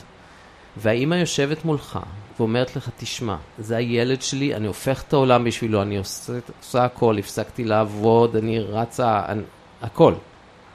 והאימא 0.76 1.14
יושבת 1.14 1.64
מולך 1.64 1.98
ואומרת 2.38 2.76
לך, 2.76 2.90
תשמע, 2.96 3.36
זה 3.58 3.76
הילד 3.76 4.22
שלי, 4.22 4.54
אני 4.54 4.66
הופך 4.66 5.02
את 5.08 5.12
העולם 5.12 5.44
בשבילו, 5.44 5.82
אני 5.82 5.98
עושה, 5.98 6.32
עושה 6.60 6.84
הכל, 6.84 7.18
הפסקתי 7.18 7.64
לעבוד, 7.64 8.36
אני 8.36 8.60
רצה, 8.60 9.22
אני, 9.28 9.42
הכל. 9.82 10.14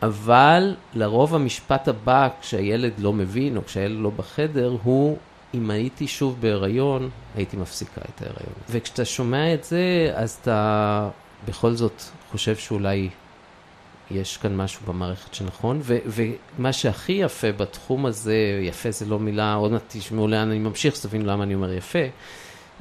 אבל 0.03 0.75
לרוב 0.93 1.35
המשפט 1.35 1.87
הבא, 1.87 2.27
כשהילד 2.41 2.93
לא 2.99 3.13
מבין 3.13 3.57
או 3.57 3.65
כשהילד 3.65 3.99
לא 3.99 4.09
בחדר, 4.09 4.77
הוא 4.83 5.17
אם 5.53 5.71
הייתי 5.71 6.07
שוב 6.07 6.37
בהיריון, 6.39 7.09
הייתי 7.35 7.57
מפסיקה 7.57 8.01
את 8.15 8.21
ההיריון. 8.21 8.53
וכשאתה 8.69 9.05
שומע 9.05 9.53
את 9.53 9.63
זה, 9.63 10.11
אז 10.15 10.37
אתה 10.41 11.09
בכל 11.47 11.71
זאת 11.71 12.01
חושב 12.31 12.55
שאולי 12.55 13.09
יש 14.11 14.37
כאן 14.37 14.55
משהו 14.55 14.81
במערכת 14.87 15.33
שנכון, 15.33 15.79
ו- 15.83 15.97
ומה 16.05 16.73
שהכי 16.73 17.11
יפה 17.11 17.51
בתחום 17.51 18.05
הזה, 18.05 18.59
יפה 18.61 18.91
זה 18.91 19.05
לא 19.05 19.19
מילה, 19.19 19.53
עוד 19.53 19.71
מעט 19.71 19.83
תשמעו 19.87 20.27
לאן 20.27 20.49
אני 20.49 20.59
ממשיך, 20.59 20.95
שתבינו 20.95 21.25
למה 21.25 21.43
אני 21.43 21.55
אומר 21.55 21.73
יפה, 21.73 21.99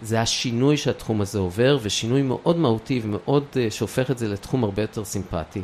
זה 0.03 0.21
השינוי 0.21 0.77
שהתחום 0.77 1.21
הזה 1.21 1.39
עובר, 1.39 1.79
ושינוי 1.83 2.23
מאוד 2.23 2.59
מהותי 2.59 3.01
ומאוד, 3.05 3.45
uh, 3.53 3.57
שהופך 3.71 4.11
את 4.11 4.19
זה 4.19 4.29
לתחום 4.29 4.65
הרבה 4.65 4.83
יותר 4.83 5.05
סימפטי. 5.05 5.63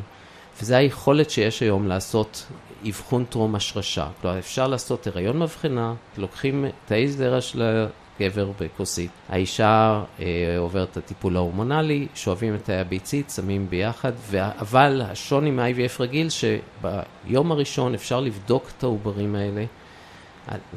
וזה 0.60 0.76
היכולת 0.76 1.30
שיש 1.30 1.60
היום 1.60 1.88
לעשות 1.88 2.46
אבחון 2.88 3.24
טרום 3.24 3.54
השרשה. 3.54 4.08
כלומר, 4.20 4.38
אפשר 4.38 4.66
לעשות 4.66 5.06
הריון 5.06 5.38
מבחנה, 5.38 5.94
לוקחים 6.18 6.64
תאי 6.86 7.08
זרע 7.08 7.40
של 7.40 7.86
הגבר 8.20 8.50
בכוסית, 8.60 9.10
האישה 9.28 10.02
אה, 10.20 10.24
עוברת 10.58 10.90
את 10.90 10.96
הטיפול 10.96 11.36
ההורמונלי, 11.36 12.06
שואבים 12.14 12.54
את 12.54 12.64
תאי 12.64 12.76
הביצית, 12.76 13.30
שמים 13.36 13.70
ביחד, 13.70 14.12
ו... 14.30 14.38
אבל 14.60 15.02
השוני 15.04 15.50
מ-IVF 15.50 16.00
רגיל, 16.00 16.28
שביום 16.30 17.52
הראשון 17.52 17.94
אפשר 17.94 18.20
לבדוק 18.20 18.70
את 18.78 18.82
העוברים 18.82 19.34
האלה, 19.34 19.64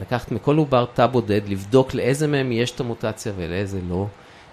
לקחת 0.02 0.32
מכל 0.32 0.58
עובר 0.58 0.86
תא 0.94 1.06
בודד, 1.06 1.42
לבדוק 1.48 1.94
לאיזה 1.94 2.28
מהם 2.28 2.52
יש 2.52 2.72
את 2.72 2.80
המוטציה 2.80 3.32
ולאיזה 3.36 3.80
לא, 3.90 4.06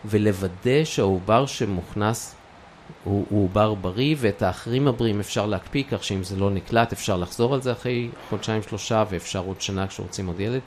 ולוודא 0.05 0.85
שהעובר 0.85 1.47
שמוכנס 1.47 2.35
הוא, 3.05 3.27
הוא 3.31 3.45
עובר 3.45 3.75
בריא, 3.75 4.17
ואת 4.19 4.43
האחרים 4.43 4.89
הבריאים 4.89 5.21
אפשר 5.21 5.47
להקפיא, 5.47 5.83
כך 5.91 6.05
שאם 6.05 6.25
זה 6.25 6.37
לא 6.37 6.51
נקלט 6.51 6.93
אפשר 6.93 7.17
לחזור 7.17 7.55
על 7.55 7.63
זה 7.63 7.73
אחרי 7.73 8.09
חודשיים 8.29 8.63
שלושה, 8.63 9.05
ואפשר 9.11 9.43
עוד 9.47 9.61
שנה 9.61 9.87
כשרוצים 9.87 10.27
עוד 10.27 10.41
ילד. 10.41 10.61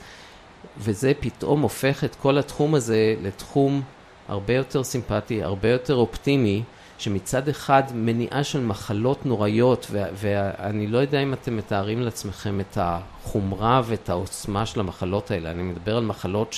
וזה 0.77 1.11
פתאום 1.19 1.61
הופך 1.61 2.03
את 2.03 2.15
כל 2.15 2.37
התחום 2.37 2.75
הזה 2.75 3.15
לתחום 3.21 3.81
הרבה 4.27 4.53
יותר 4.53 4.83
סימפטי, 4.83 5.43
הרבה 5.43 5.69
יותר 5.69 5.95
אופטימי, 5.95 6.63
שמצד 6.97 7.49
אחד 7.49 7.83
מניעה 7.93 8.43
של 8.43 8.59
מחלות 8.59 9.25
נוראיות, 9.25 9.91
ואני 9.91 10.87
לא 10.87 10.97
יודע 10.97 11.23
אם 11.23 11.33
אתם 11.33 11.57
מתארים 11.57 12.01
לעצמכם 12.01 12.59
את 12.59 12.77
החומרה 12.81 13.81
ואת 13.85 14.09
העוצמה 14.09 14.65
של 14.65 14.79
המחלות 14.79 15.31
האלה. 15.31 15.51
אני 15.51 15.63
מדבר 15.63 15.97
על 15.97 16.05
מחלות 16.05 16.55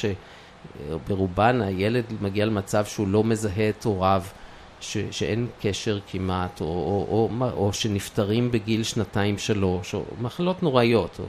שברובן 0.85 1.62
הילד 1.62 2.03
מגיע 2.21 2.45
למצב 2.45 2.85
שהוא 2.85 3.07
לא 3.07 3.23
מזהה 3.23 3.69
את 3.69 3.83
הוריו. 3.83 4.23
ש, 4.81 4.97
שאין 5.12 5.47
קשר 5.62 5.99
כמעט, 6.12 6.62
או, 6.62 6.65
או, 6.65 7.07
או, 7.09 7.29
או, 7.41 7.65
או 7.65 7.73
שנפטרים 7.73 8.51
בגיל 8.51 8.83
שנתיים-שלוש, 8.83 9.93
או 9.93 10.03
מחלות 10.21 10.63
נוראיות. 10.63 11.19
או, 11.19 11.25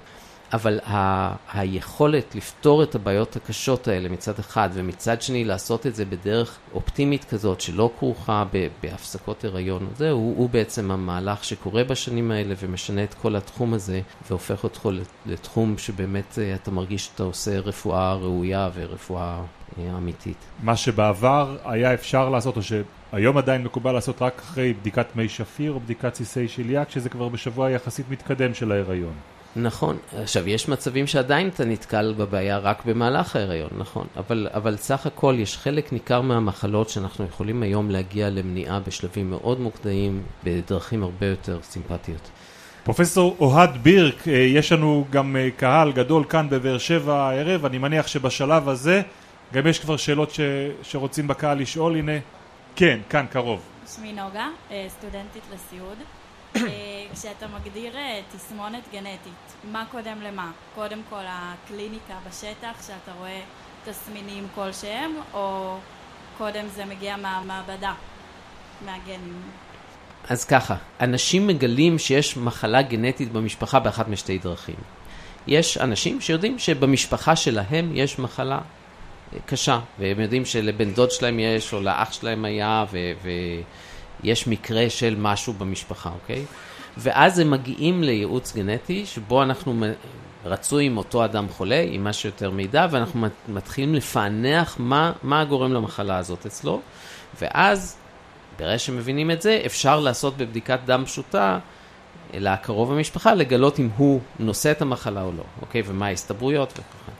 אבל 0.53 0.81
ה, 0.81 1.33
היכולת 1.53 2.35
לפתור 2.35 2.83
את 2.83 2.95
הבעיות 2.95 3.37
הקשות 3.37 3.89
האלה 3.89 4.09
מצד 4.09 4.39
אחד, 4.39 4.69
ומצד 4.73 5.23
שני 5.23 5.45
לעשות 5.45 5.87
את 5.87 5.95
זה 5.95 6.05
בדרך 6.05 6.59
אופטימית 6.75 7.25
כזאת, 7.25 7.61
שלא 7.61 7.91
כרוכה 7.99 8.45
ב, 8.53 8.69
בהפסקות 8.83 9.45
הריון, 9.45 9.89
זה 9.97 10.11
הוא, 10.11 10.37
הוא 10.37 10.51
בעצם 10.51 10.91
המהלך 10.91 11.45
שקורה 11.45 11.85
בשנים 11.85 12.31
האלה 12.31 12.55
ומשנה 12.61 13.05
את 13.05 13.15
כל 13.15 13.37
התחום 13.37 13.75
הזה, 13.75 14.01
והופך 14.29 14.65
אותך 14.65 14.89
לתחום 15.27 15.79
שבאמת 15.79 16.39
אה, 16.39 16.55
אתה 16.55 16.71
מרגיש 16.71 17.07
שאתה 17.07 17.23
עושה 17.23 17.59
רפואה 17.59 18.15
ראויה 18.15 18.71
ורפואה 18.75 19.43
אה, 19.79 19.97
אמיתית. 19.97 20.37
מה 20.63 20.77
שבעבר 20.77 21.57
היה 21.65 21.95
אפשר 21.95 22.29
לעשות, 22.29 22.57
או 22.57 22.63
שהיום 22.63 23.39
עדיין 23.39 23.65
מקובל 23.65 23.93
לעשות 23.93 24.23
רק 24.23 24.39
אחרי 24.39 24.73
בדיקת 24.73 25.17
מי 25.17 25.29
שפיר 25.29 25.73
או 25.73 25.81
בדיקת 25.81 26.15
סיסי 26.15 26.49
שליה, 26.49 26.85
כשזה 26.85 27.09
כבר 27.09 27.29
בשבוע 27.29 27.71
יחסית 27.71 28.11
מתקדם 28.11 28.55
של 28.55 28.73
ההיריון. 28.73 29.15
נכון. 29.57 29.99
עכשיו, 30.23 30.49
יש 30.49 30.69
מצבים 30.69 31.07
שעדיין 31.07 31.49
אתה 31.49 31.65
נתקל 31.65 32.15
בבעיה 32.17 32.59
רק 32.59 32.85
במהלך 32.85 33.37
ההיריון, 33.37 33.71
נכון. 33.79 34.07
אבל, 34.17 34.49
אבל 34.55 34.77
סך 34.77 35.07
הכל 35.07 35.37
יש 35.39 35.57
חלק 35.57 35.93
ניכר 35.93 36.21
מהמחלות 36.21 36.89
שאנחנו 36.89 37.25
יכולים 37.25 37.63
היום 37.63 37.91
להגיע 37.91 38.31
למניעה 38.31 38.81
בשלבים 38.81 39.31
מאוד 39.31 39.61
מוקדמים, 39.61 40.23
בדרכים 40.45 41.03
הרבה 41.03 41.27
יותר 41.27 41.59
סימפטיות. 41.63 42.31
פרופסור 42.85 43.37
אוהד 43.41 43.71
בירק, 43.83 44.29
אה, 44.29 44.33
יש 44.33 44.73
לנו 44.73 45.05
גם 45.11 45.37
אה, 45.37 45.49
קהל 45.57 45.93
גדול 45.93 46.25
כאן 46.29 46.49
בבאר 46.51 46.79
שבע 46.79 47.15
הערב, 47.15 47.65
אני 47.65 47.79
מניח 47.79 48.07
שבשלב 48.07 48.69
הזה 48.69 49.03
גם 49.53 49.67
יש 49.67 49.79
כבר 49.79 49.97
שאלות 49.97 50.31
ש... 50.31 50.41
שרוצים 50.83 51.29
בקהל 51.29 51.59
לשאול, 51.59 51.97
הנה, 51.97 52.13
כן, 52.77 53.01
כאן 53.09 53.27
קרוב. 53.31 53.61
שמי 53.97 54.13
נוגה, 54.13 54.49
אה, 54.71 54.87
סטודנטית 54.89 55.43
לסיעוד. 55.55 55.97
אה, 56.57 56.63
כשאתה 57.13 57.47
מגדיר 57.49 57.97
אה, 57.97 58.21
תסמונת 58.37 58.83
גנטית, 58.93 59.55
מה 59.73 59.85
קודם 59.91 60.21
למה? 60.23 60.51
קודם 60.75 61.01
כל 61.11 61.23
הקליניקה 61.29 62.15
בשטח, 62.29 62.87
שאתה 62.87 63.13
רואה 63.19 63.41
תסמינים 63.85 64.47
כלשהם, 64.55 65.11
או 65.35 65.77
קודם 66.39 66.69
זה 66.69 66.85
מגיע 66.85 67.17
מהמעבדה, 67.17 67.95
מהגנים? 68.85 69.43
אז 70.29 70.45
ככה, 70.45 70.77
אנשים 71.01 71.47
מגלים 71.47 71.99
שיש 71.99 72.37
מחלה 72.37 72.83
גנטית 72.83 73.33
במשפחה 73.33 73.81
באחת 73.81 74.09
משתי 74.09 74.39
דרכים. 74.39 74.77
יש 75.47 75.79
אנשים 75.79 76.21
שיודעים 76.21 76.59
שבמשפחה 76.59 77.37
שלהם 77.37 77.91
יש 77.95 78.19
מחלה 78.19 78.59
אה, 79.35 79.39
קשה, 79.47 79.81
והם 79.99 80.21
יודעים 80.21 80.45
שלבן 80.45 80.93
דוד 80.95 81.11
שלהם 81.11 81.39
יש, 81.39 81.73
או 81.73 81.81
לאח 81.81 82.13
שלהם 82.13 82.45
היה, 82.45 82.85
ו- 82.93 83.13
יש 84.25 84.47
מקרה 84.47 84.91
של 84.91 85.15
משהו 85.19 85.53
במשפחה, 85.53 86.11
אוקיי? 86.23 86.45
ואז 86.97 87.39
הם 87.39 87.51
מגיעים 87.51 88.03
לייעוץ 88.03 88.55
גנטי, 88.57 89.07
שבו 89.07 89.43
אנחנו 89.43 89.85
רצוי 90.45 90.85
עם 90.85 90.97
אותו 90.97 91.25
אדם 91.25 91.49
חולה, 91.49 91.85
עם 91.89 92.05
מה 92.05 92.13
שיותר 92.13 92.51
מידע, 92.51 92.87
ואנחנו 92.91 93.27
מתחילים 93.49 93.95
לפענח 93.95 94.77
מה, 94.79 95.13
מה 95.23 95.41
הגורם 95.41 95.73
למחלה 95.73 96.19
הזאת 96.19 96.47
אצלו, 96.47 96.81
ואז, 97.41 97.97
ברגע 98.59 98.79
שמבינים 98.79 99.31
את 99.31 99.43
זה, 99.43 99.63
אפשר 99.67 100.01
לעשות 100.01 100.37
בבדיקת 100.37 100.81
דם 100.85 101.03
פשוטה, 101.07 101.59
לקרוב 102.35 102.93
המשפחה, 102.93 103.35
לגלות 103.35 103.79
אם 103.81 103.89
הוא 103.97 104.21
נושא 104.39 104.71
את 104.71 104.83
המחלה 104.83 105.23
או 105.23 105.33
לא, 105.37 105.45
אוקיי? 105.61 105.83
ומה 105.87 106.07
ההסתברויות 106.07 106.73
וכו'. 106.73 107.13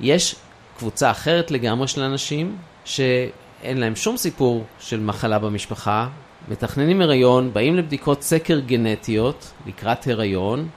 יש 0.00 0.36
קבוצה 0.78 1.10
אחרת 1.10 1.50
לגמרי 1.50 1.88
של 1.88 2.02
אנשים, 2.02 2.56
שאין 2.84 3.80
להם 3.80 3.96
שום 3.96 4.16
סיפור 4.16 4.64
של 4.80 5.00
מחלה 5.00 5.38
במשפחה, 5.38 6.08
מתכננים 6.50 7.00
הריון, 7.00 7.52
באים 7.52 7.76
לבדיקות 7.76 8.22
סקר 8.22 8.60
גנטיות 8.60 9.52
לקראת 9.66 10.06
הריון, 10.06 10.68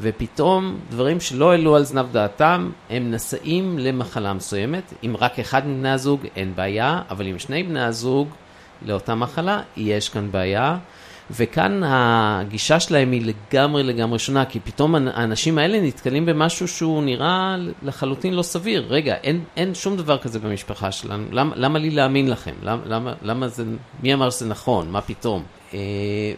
ופתאום 0.00 0.78
דברים 0.90 1.20
שלא 1.20 1.50
העלו 1.50 1.76
על 1.76 1.84
זנב 1.84 2.12
דעתם, 2.12 2.70
הם 2.90 3.10
נשאים 3.10 3.78
למחלה 3.78 4.32
מסוימת. 4.32 4.92
אם 5.04 5.14
רק 5.18 5.38
אחד 5.38 5.66
מבני 5.66 5.90
הזוג, 5.90 6.26
אין 6.36 6.52
בעיה, 6.54 7.02
אבל 7.10 7.26
אם 7.26 7.38
שני 7.38 7.62
בני 7.62 7.84
הזוג 7.84 8.28
לאותה 8.82 9.14
מחלה, 9.14 9.62
יש 9.76 10.08
כאן 10.08 10.30
בעיה. 10.30 10.78
וכאן 11.30 11.80
הגישה 11.84 12.80
שלהם 12.80 13.12
היא 13.12 13.22
לגמרי 13.26 13.82
לגמרי 13.82 14.18
שונה, 14.18 14.44
כי 14.44 14.60
פתאום 14.60 14.94
האנשים 14.94 15.58
האלה 15.58 15.80
נתקלים 15.80 16.26
במשהו 16.26 16.68
שהוא 16.68 17.02
נראה 17.02 17.56
לחלוטין 17.82 18.34
לא 18.34 18.42
סביר. 18.42 18.86
רגע, 18.88 19.14
אין, 19.14 19.44
אין 19.56 19.74
שום 19.74 19.96
דבר 19.96 20.18
כזה 20.18 20.38
במשפחה 20.38 20.92
שלנו, 20.92 21.24
למה, 21.32 21.56
למה 21.56 21.78
לי 21.78 21.90
להאמין 21.90 22.30
לכם? 22.30 22.54
למה, 22.62 22.82
למה, 22.86 23.14
למה 23.22 23.48
זה, 23.48 23.64
מי 24.02 24.14
אמר 24.14 24.30
שזה 24.30 24.46
נכון? 24.46 24.90
מה 24.90 25.00
פתאום? 25.00 25.42
אה, 25.74 25.78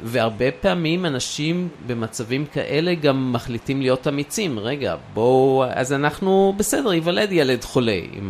והרבה 0.03 0.51
פעמים 0.51 1.07
אנשים 1.07 1.69
במצבים 1.87 2.47
כאלה 2.47 2.95
גם 2.95 3.33
מחליטים 3.33 3.81
להיות 3.81 4.09
אמיצים. 4.09 4.59
רגע, 4.59 4.97
בואו, 5.15 5.65
אז 5.75 5.93
אנחנו, 5.93 6.55
בסדר, 6.57 6.93
ייוולד 6.93 7.33
ילד 7.33 7.65
חולה. 7.65 7.93
אה, 7.93 8.21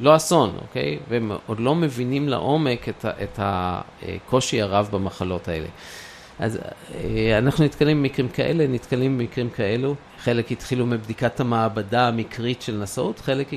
לא 0.00 0.16
אסון, 0.16 0.58
אוקיי? 0.62 0.98
והם 1.08 1.32
עוד 1.46 1.60
לא 1.60 1.74
מבינים 1.74 2.28
לעומק 2.28 2.88
את, 2.88 3.04
את 3.22 3.38
הקושי 3.42 4.62
הרב 4.62 4.88
במחלות 4.92 5.48
האלה. 5.48 5.68
אז 6.40 6.58
אה, 6.94 7.38
אנחנו 7.38 7.64
נתקלים 7.64 8.02
במקרים 8.02 8.28
כאלה, 8.28 8.66
נתקלים 8.66 9.18
במקרים 9.18 9.50
כאלו. 9.50 9.94
חלק 10.18 10.52
התחילו 10.52 10.86
מבדיקת 10.86 11.40
המעבדה 11.40 12.08
המקרית 12.08 12.62
של 12.62 12.76
נשאות, 12.76 13.20
חלק 13.20 13.48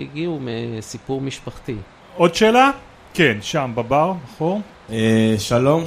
הגיעו 0.00 0.40
מסיפור 0.42 1.20
משפחתי. 1.20 1.76
עוד 2.16 2.34
שאלה? 2.34 2.70
כן, 3.14 3.38
שם 3.40 3.72
בבר, 3.74 4.12
בחור. 4.24 4.60
אה, 4.90 5.34
שלום, 5.38 5.84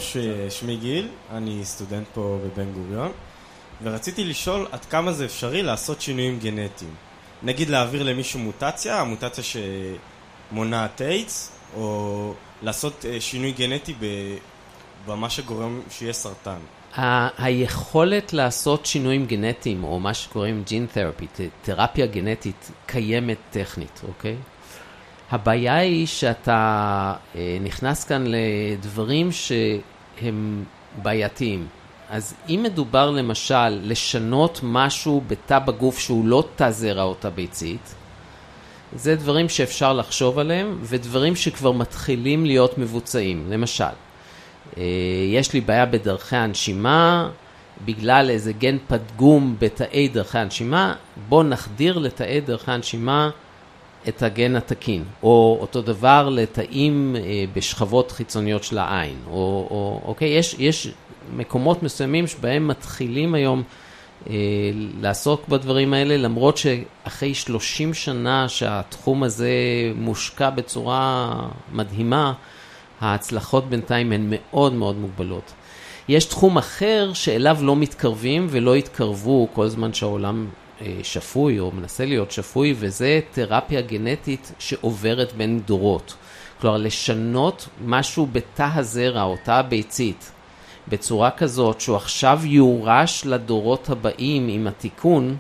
שמי 0.49 0.75
גיל, 0.75 1.07
אני 1.31 1.65
סטודנט 1.65 2.07
פה 2.13 2.39
בבן 2.45 2.71
גוריון, 2.71 3.11
ורציתי 3.83 4.23
לשאול 4.23 4.65
עד 4.71 4.85
כמה 4.85 5.11
זה 5.11 5.25
אפשרי 5.25 5.63
לעשות 5.63 6.01
שינויים 6.01 6.39
גנטיים. 6.39 6.91
נגיד 7.43 7.69
להעביר 7.69 8.03
למישהו 8.03 8.39
מוטציה, 8.39 8.99
המוטציה 8.99 9.43
שמונעת 10.51 11.01
איידס, 11.01 11.51
או 11.75 12.33
לעשות 12.61 13.05
אה, 13.05 13.21
שינוי 13.21 13.51
גנטי 13.51 13.93
במה 15.07 15.29
שגורם 15.29 15.81
שיהיה 15.89 16.13
סרטן. 16.13 16.59
היכולת 17.37 18.33
לעשות 18.33 18.85
שינויים 18.85 19.25
גנטיים, 19.25 19.83
או 19.83 19.99
מה 19.99 20.13
שקוראים 20.13 20.63
ג'ין 20.65 20.85
תרפי, 20.93 21.27
תרפיה 21.61 22.05
גנטית, 22.05 22.71
קיימת 22.85 23.37
טכנית, 23.51 24.01
אוקיי? 24.07 24.35
הבעיה 25.31 25.75
היא 25.75 26.07
שאתה 26.07 27.13
אה, 27.35 27.57
נכנס 27.61 28.03
כאן 28.03 28.23
לדברים 28.27 29.29
שהם 29.31 30.63
בעייתיים. 31.01 31.67
אז 32.11 32.33
אם 32.49 32.63
מדובר 32.63 33.09
למשל 33.09 33.69
לשנות 33.83 34.59
משהו 34.63 35.21
בתא 35.27 35.59
בגוף 35.59 35.99
שהוא 35.99 36.25
לא 36.25 36.43
תא 36.55 36.71
זרע 36.71 37.03
או 37.03 37.13
תא 37.13 37.29
ביצית, 37.29 37.95
זה 38.95 39.15
דברים 39.15 39.49
שאפשר 39.49 39.93
לחשוב 39.93 40.39
עליהם, 40.39 40.79
ודברים 40.81 41.35
שכבר 41.35 41.71
מתחילים 41.71 42.45
להיות 42.45 42.77
מבוצעים. 42.77 43.45
למשל, 43.49 43.83
אה, 44.77 44.83
יש 45.33 45.53
לי 45.53 45.61
בעיה 45.61 45.85
בדרכי 45.85 46.35
הנשימה, 46.35 47.29
בגלל 47.85 48.29
איזה 48.29 48.53
גן 48.53 48.77
פדגום 48.87 49.55
בתאי 49.59 50.07
דרכי 50.07 50.37
הנשימה, 50.37 50.93
בואו 51.29 51.43
נחדיר 51.43 51.97
לתאי 51.97 52.41
דרכי 52.41 52.71
הנשימה 52.71 53.29
את 54.07 54.23
הגן 54.23 54.55
התקין, 54.55 55.03
או 55.23 55.57
אותו 55.61 55.81
דבר 55.81 56.29
לתאים 56.29 57.15
אה, 57.15 57.43
בשכבות 57.53 58.11
חיצוניות 58.11 58.63
של 58.63 58.77
העין, 58.77 59.17
או, 59.27 59.67
או 59.71 60.01
אוקיי, 60.05 60.29
יש, 60.29 60.55
יש 60.59 60.87
מקומות 61.35 61.83
מסוימים 61.83 62.27
שבהם 62.27 62.67
מתחילים 62.67 63.33
היום 63.35 63.63
אה, 64.29 64.35
לעסוק 65.01 65.47
בדברים 65.47 65.93
האלה, 65.93 66.17
למרות 66.17 66.57
שאחרי 66.57 67.33
30 67.33 67.93
שנה 67.93 68.49
שהתחום 68.49 69.23
הזה 69.23 69.51
מושקע 69.95 70.49
בצורה 70.49 71.33
מדהימה, 71.71 72.33
ההצלחות 73.01 73.69
בינתיים 73.69 74.11
הן 74.11 74.27
מאוד 74.29 74.73
מאוד 74.73 74.95
מוגבלות. 74.95 75.51
יש 76.07 76.25
תחום 76.25 76.57
אחר 76.57 77.13
שאליו 77.13 77.57
לא 77.61 77.75
מתקרבים 77.75 78.47
ולא 78.49 78.77
יתקרבו 78.77 79.47
כל 79.53 79.67
זמן 79.67 79.93
שהעולם 79.93 80.47
אה, 80.81 80.99
שפוי 81.03 81.59
או 81.59 81.71
מנסה 81.71 82.05
להיות 82.05 82.31
שפוי, 82.31 82.75
וזה 82.77 83.19
תרפיה 83.31 83.81
גנטית 83.81 84.51
שעוברת 84.59 85.33
בין 85.33 85.59
דורות. 85.59 86.15
כלומר, 86.61 86.77
לשנות 86.77 87.67
משהו 87.85 88.27
בתא 88.31 88.67
הזרע 88.73 89.23
או 89.23 89.35
תא 89.43 89.51
הביצית 89.51 90.31
בצורה 90.87 91.31
כזאת 91.31 91.81
שהוא 91.81 91.95
עכשיו 91.95 92.39
יורש 92.43 93.25
לדורות 93.25 93.89
הבאים 93.89 94.47
עם 94.47 94.67
התיקון, 94.67 95.37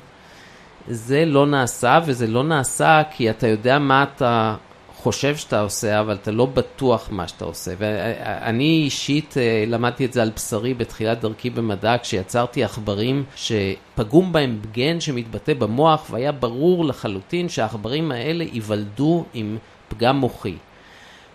זה 0.87 1.25
לא 1.25 1.45
נעשה, 1.45 1.99
וזה 2.05 2.27
לא 2.27 2.43
נעשה 2.43 3.01
כי 3.11 3.29
אתה 3.29 3.47
יודע 3.47 3.79
מה 3.79 4.03
אתה 4.03 4.55
חושב 5.03 5.35
שאתה 5.35 5.61
עושה, 5.61 5.99
אבל 5.99 6.15
אתה 6.15 6.31
לא 6.31 6.45
בטוח 6.45 7.07
מה 7.11 7.27
שאתה 7.27 7.45
עושה. 7.45 7.71
ואני 7.77 8.81
אישית 8.83 9.37
אה, 9.37 9.63
למדתי 9.67 10.05
את 10.05 10.13
זה 10.13 10.21
על 10.21 10.31
בשרי 10.35 10.73
בתחילת 10.73 11.21
דרכי 11.21 11.49
במדע, 11.49 11.97
כשיצרתי 11.97 12.63
עכברים 12.63 13.23
שפגום 13.35 14.33
בהם 14.33 14.59
גן 14.71 14.99
שמתבטא 14.99 15.53
במוח, 15.53 16.07
והיה 16.11 16.31
ברור 16.31 16.85
לחלוטין 16.85 17.49
שהעכברים 17.49 18.11
האלה 18.11 18.43
ייוולדו 18.43 19.25
עם 19.33 19.57
פגם 19.89 20.17
מוחי. 20.17 20.55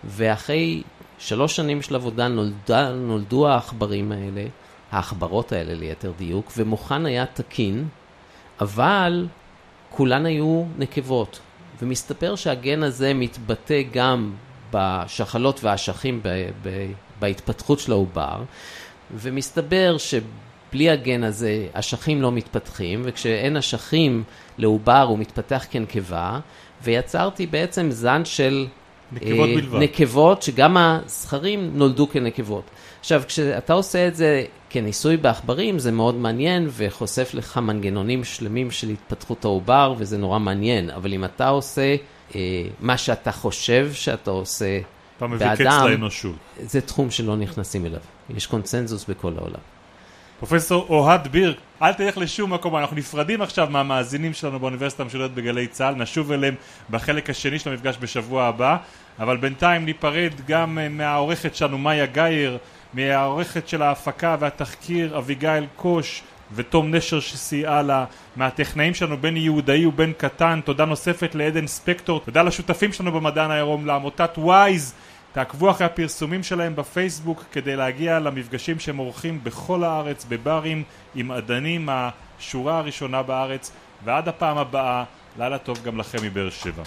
ואחרי 0.03 0.81
שלוש 1.19 1.55
שנים 1.55 1.81
של 1.81 1.95
עבודה 1.95 2.27
נולדה, 2.27 2.91
נולדו 2.91 3.47
העכברים 3.47 4.11
האלה, 4.11 4.45
העכברות 4.91 5.51
האלה 5.51 5.73
ליתר 5.73 6.11
דיוק, 6.17 6.51
ומוחן 6.57 7.05
היה 7.05 7.25
תקין, 7.25 7.87
אבל 8.61 9.27
כולן 9.89 10.25
היו 10.25 10.63
נקבות. 10.77 11.39
ומסתבר 11.81 12.35
שהגן 12.35 12.83
הזה 12.83 13.13
מתבטא 13.13 13.81
גם 13.91 14.33
בשחלות 14.71 15.63
והאשכים 15.63 16.21
בהתפתחות 17.19 17.79
של 17.79 17.91
העובר, 17.91 18.43
ומסתבר 19.15 19.97
שבלי 19.97 20.89
הגן 20.89 21.23
הזה 21.23 21.67
אשכים 21.73 22.21
לא 22.21 22.31
מתפתחים, 22.31 23.01
וכשאין 23.03 23.57
אשכים 23.57 24.23
לעובר 24.57 25.01
הוא 25.01 25.19
מתפתח 25.19 25.65
כנקבה, 25.69 26.39
ויצרתי 26.83 27.47
בעצם 27.47 27.91
זן 27.91 28.25
של 28.25 28.67
נקבות 29.11 29.49
אה, 29.49 29.55
בלבד. 29.55 29.79
נקבות, 29.79 30.41
שגם 30.41 30.77
הזכרים 30.77 31.71
נולדו 31.73 32.09
כנקבות. 32.09 32.63
עכשיו, 32.99 33.21
כשאתה 33.27 33.73
עושה 33.73 34.07
את 34.07 34.15
זה 34.15 34.43
כניסוי 34.69 35.17
בעכברים, 35.17 35.79
זה 35.79 35.91
מאוד 35.91 36.15
מעניין 36.15 36.67
וחושף 36.71 37.33
לך 37.33 37.57
מנגנונים 37.57 38.23
שלמים 38.23 38.71
של 38.71 38.89
התפתחות 38.89 39.45
העובר, 39.45 39.93
וזה 39.97 40.17
נורא 40.17 40.39
מעניין. 40.39 40.89
אבל 40.89 41.13
אם 41.13 41.25
אתה 41.25 41.49
עושה 41.49 41.95
אה, 42.35 42.39
מה 42.79 42.97
שאתה 42.97 43.31
חושב 43.31 43.89
שאתה 43.93 44.31
עושה 44.31 44.79
אתה 45.17 45.27
מביא 45.27 45.47
באדם, 45.47 45.55
קץ 45.55 45.89
לאנושות. 45.89 46.35
זה 46.61 46.81
תחום 46.81 47.11
שלא 47.11 47.35
נכנסים 47.35 47.85
אליו. 47.85 47.99
יש 48.35 48.45
קונצנזוס 48.47 49.05
בכל 49.05 49.33
העולם. 49.37 49.59
פרופסור 50.39 50.85
אוהד 50.89 51.27
בירק, 51.27 51.57
אל 51.81 51.93
תלך 51.93 52.17
לשום 52.17 52.53
מקום, 52.53 52.75
אנחנו 52.75 52.95
נפרדים 52.95 53.41
עכשיו 53.41 53.67
מהמאזינים 53.71 54.33
שלנו 54.33 54.59
באוניברסיטה 54.59 55.03
המשודרת 55.03 55.33
בגלי 55.33 55.67
צה"ל, 55.67 55.95
נשוב 55.95 56.31
אליהם 56.31 56.55
בחלק 56.89 57.29
השני 57.29 57.59
של 57.59 57.69
המפגש 57.69 57.97
בשבוע 57.99 58.43
הבא, 58.43 58.77
אבל 59.19 59.37
בינתיים 59.37 59.85
ניפרד 59.85 60.31
גם 60.47 60.79
אה, 60.79 60.89
מהעורכת 60.89 61.55
שלנו 61.55 61.77
מאיה 61.77 62.05
גייר, 62.05 62.57
מהעורכת 62.93 63.67
של 63.67 63.81
ההפקה 63.81 64.37
והתחקיר 64.39 65.17
אביגיל 65.17 65.65
קוש 65.75 66.23
ותום 66.55 66.95
נשר 66.95 67.19
שסייעה 67.19 67.81
לה, 67.81 68.05
מהטכנאים 68.35 68.93
שלנו 68.93 69.17
בני 69.17 69.39
יהודאי 69.39 69.85
ובן 69.85 70.11
קטן, 70.13 70.59
תודה 70.65 70.85
נוספת 70.85 71.35
לעדן 71.35 71.67
ספקטור, 71.67 72.19
תודה 72.19 72.41
לשותפים 72.41 72.93
שלנו 72.93 73.11
במדען 73.11 73.51
העירום, 73.51 73.85
לעמותת 73.85 74.37
וויז 74.37 74.93
תעקבו 75.31 75.71
אחרי 75.71 75.85
הפרסומים 75.85 76.43
שלהם 76.43 76.75
בפייסבוק 76.75 77.43
כדי 77.51 77.75
להגיע 77.75 78.19
למפגשים 78.19 78.79
שהם 78.79 78.97
עורכים 78.97 79.43
בכל 79.43 79.83
הארץ, 79.83 80.25
בברים, 80.29 80.83
עם 81.15 81.31
עדנים, 81.31 81.89
השורה 81.91 82.77
הראשונה 82.77 83.23
בארץ, 83.23 83.71
ועד 84.03 84.27
הפעם 84.27 84.57
הבאה, 84.57 85.03
לילה 85.37 85.57
טוב 85.57 85.83
גם 85.83 85.97
לכם 85.97 86.17
מבאר 86.23 86.49
שבע. 86.49 86.83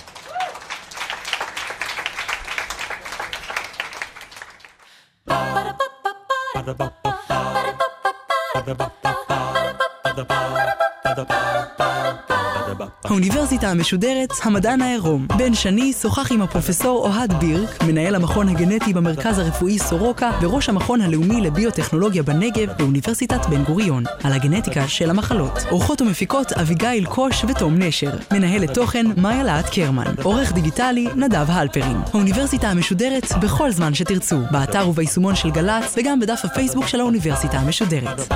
האוניברסיטה 13.04 13.70
המשודרת, 13.70 14.32
המדען 14.42 14.82
העירום. 14.82 15.26
בן 15.36 15.54
שני 15.54 15.92
שוחח 15.92 16.32
עם 16.32 16.42
הפרופסור 16.42 17.06
אוהד 17.06 17.32
בירק, 17.32 17.82
מנהל 17.86 18.14
המכון 18.14 18.48
הגנטי 18.48 18.92
במרכז 18.92 19.38
הרפואי 19.38 19.78
סורוקה 19.78 20.30
וראש 20.40 20.68
המכון 20.68 21.00
הלאומי 21.00 21.40
לביוטכנולוגיה 21.40 22.22
בנגב 22.22 22.68
באוניברסיטת 22.78 23.46
בן 23.46 23.64
גוריון, 23.64 24.04
על 24.22 24.32
הגנטיקה 24.32 24.88
של 24.88 25.10
המחלות. 25.10 25.58
אורחות 25.70 26.02
ומפיקות 26.02 26.52
אביגיל 26.52 27.06
קוש 27.06 27.44
ותום 27.48 27.74
נשר. 27.78 28.10
מנהלת 28.32 28.74
תוכן 28.74 29.06
מאיה 29.16 29.42
להט 29.42 29.68
קרמן. 29.68 30.14
עורך 30.22 30.52
דיגיטלי 30.52 31.08
נדב 31.16 31.46
הלפרין. 31.48 32.00
האוניברסיטה 32.12 32.68
המשודרת 32.68 33.32
בכל 33.40 33.70
זמן 33.70 33.94
שתרצו, 33.94 34.38
באתר 34.50 34.88
וביישומון 34.88 35.34
של 35.34 35.50
גל"צ 35.50 35.94
וגם 35.96 36.20
בדף 36.20 36.40
הפייסבוק 36.44 36.86
של 36.86 37.00
האוניברסיטה 37.00 37.58
המשודרת. 37.58 38.32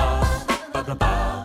Ba-da-ba. 0.75 1.44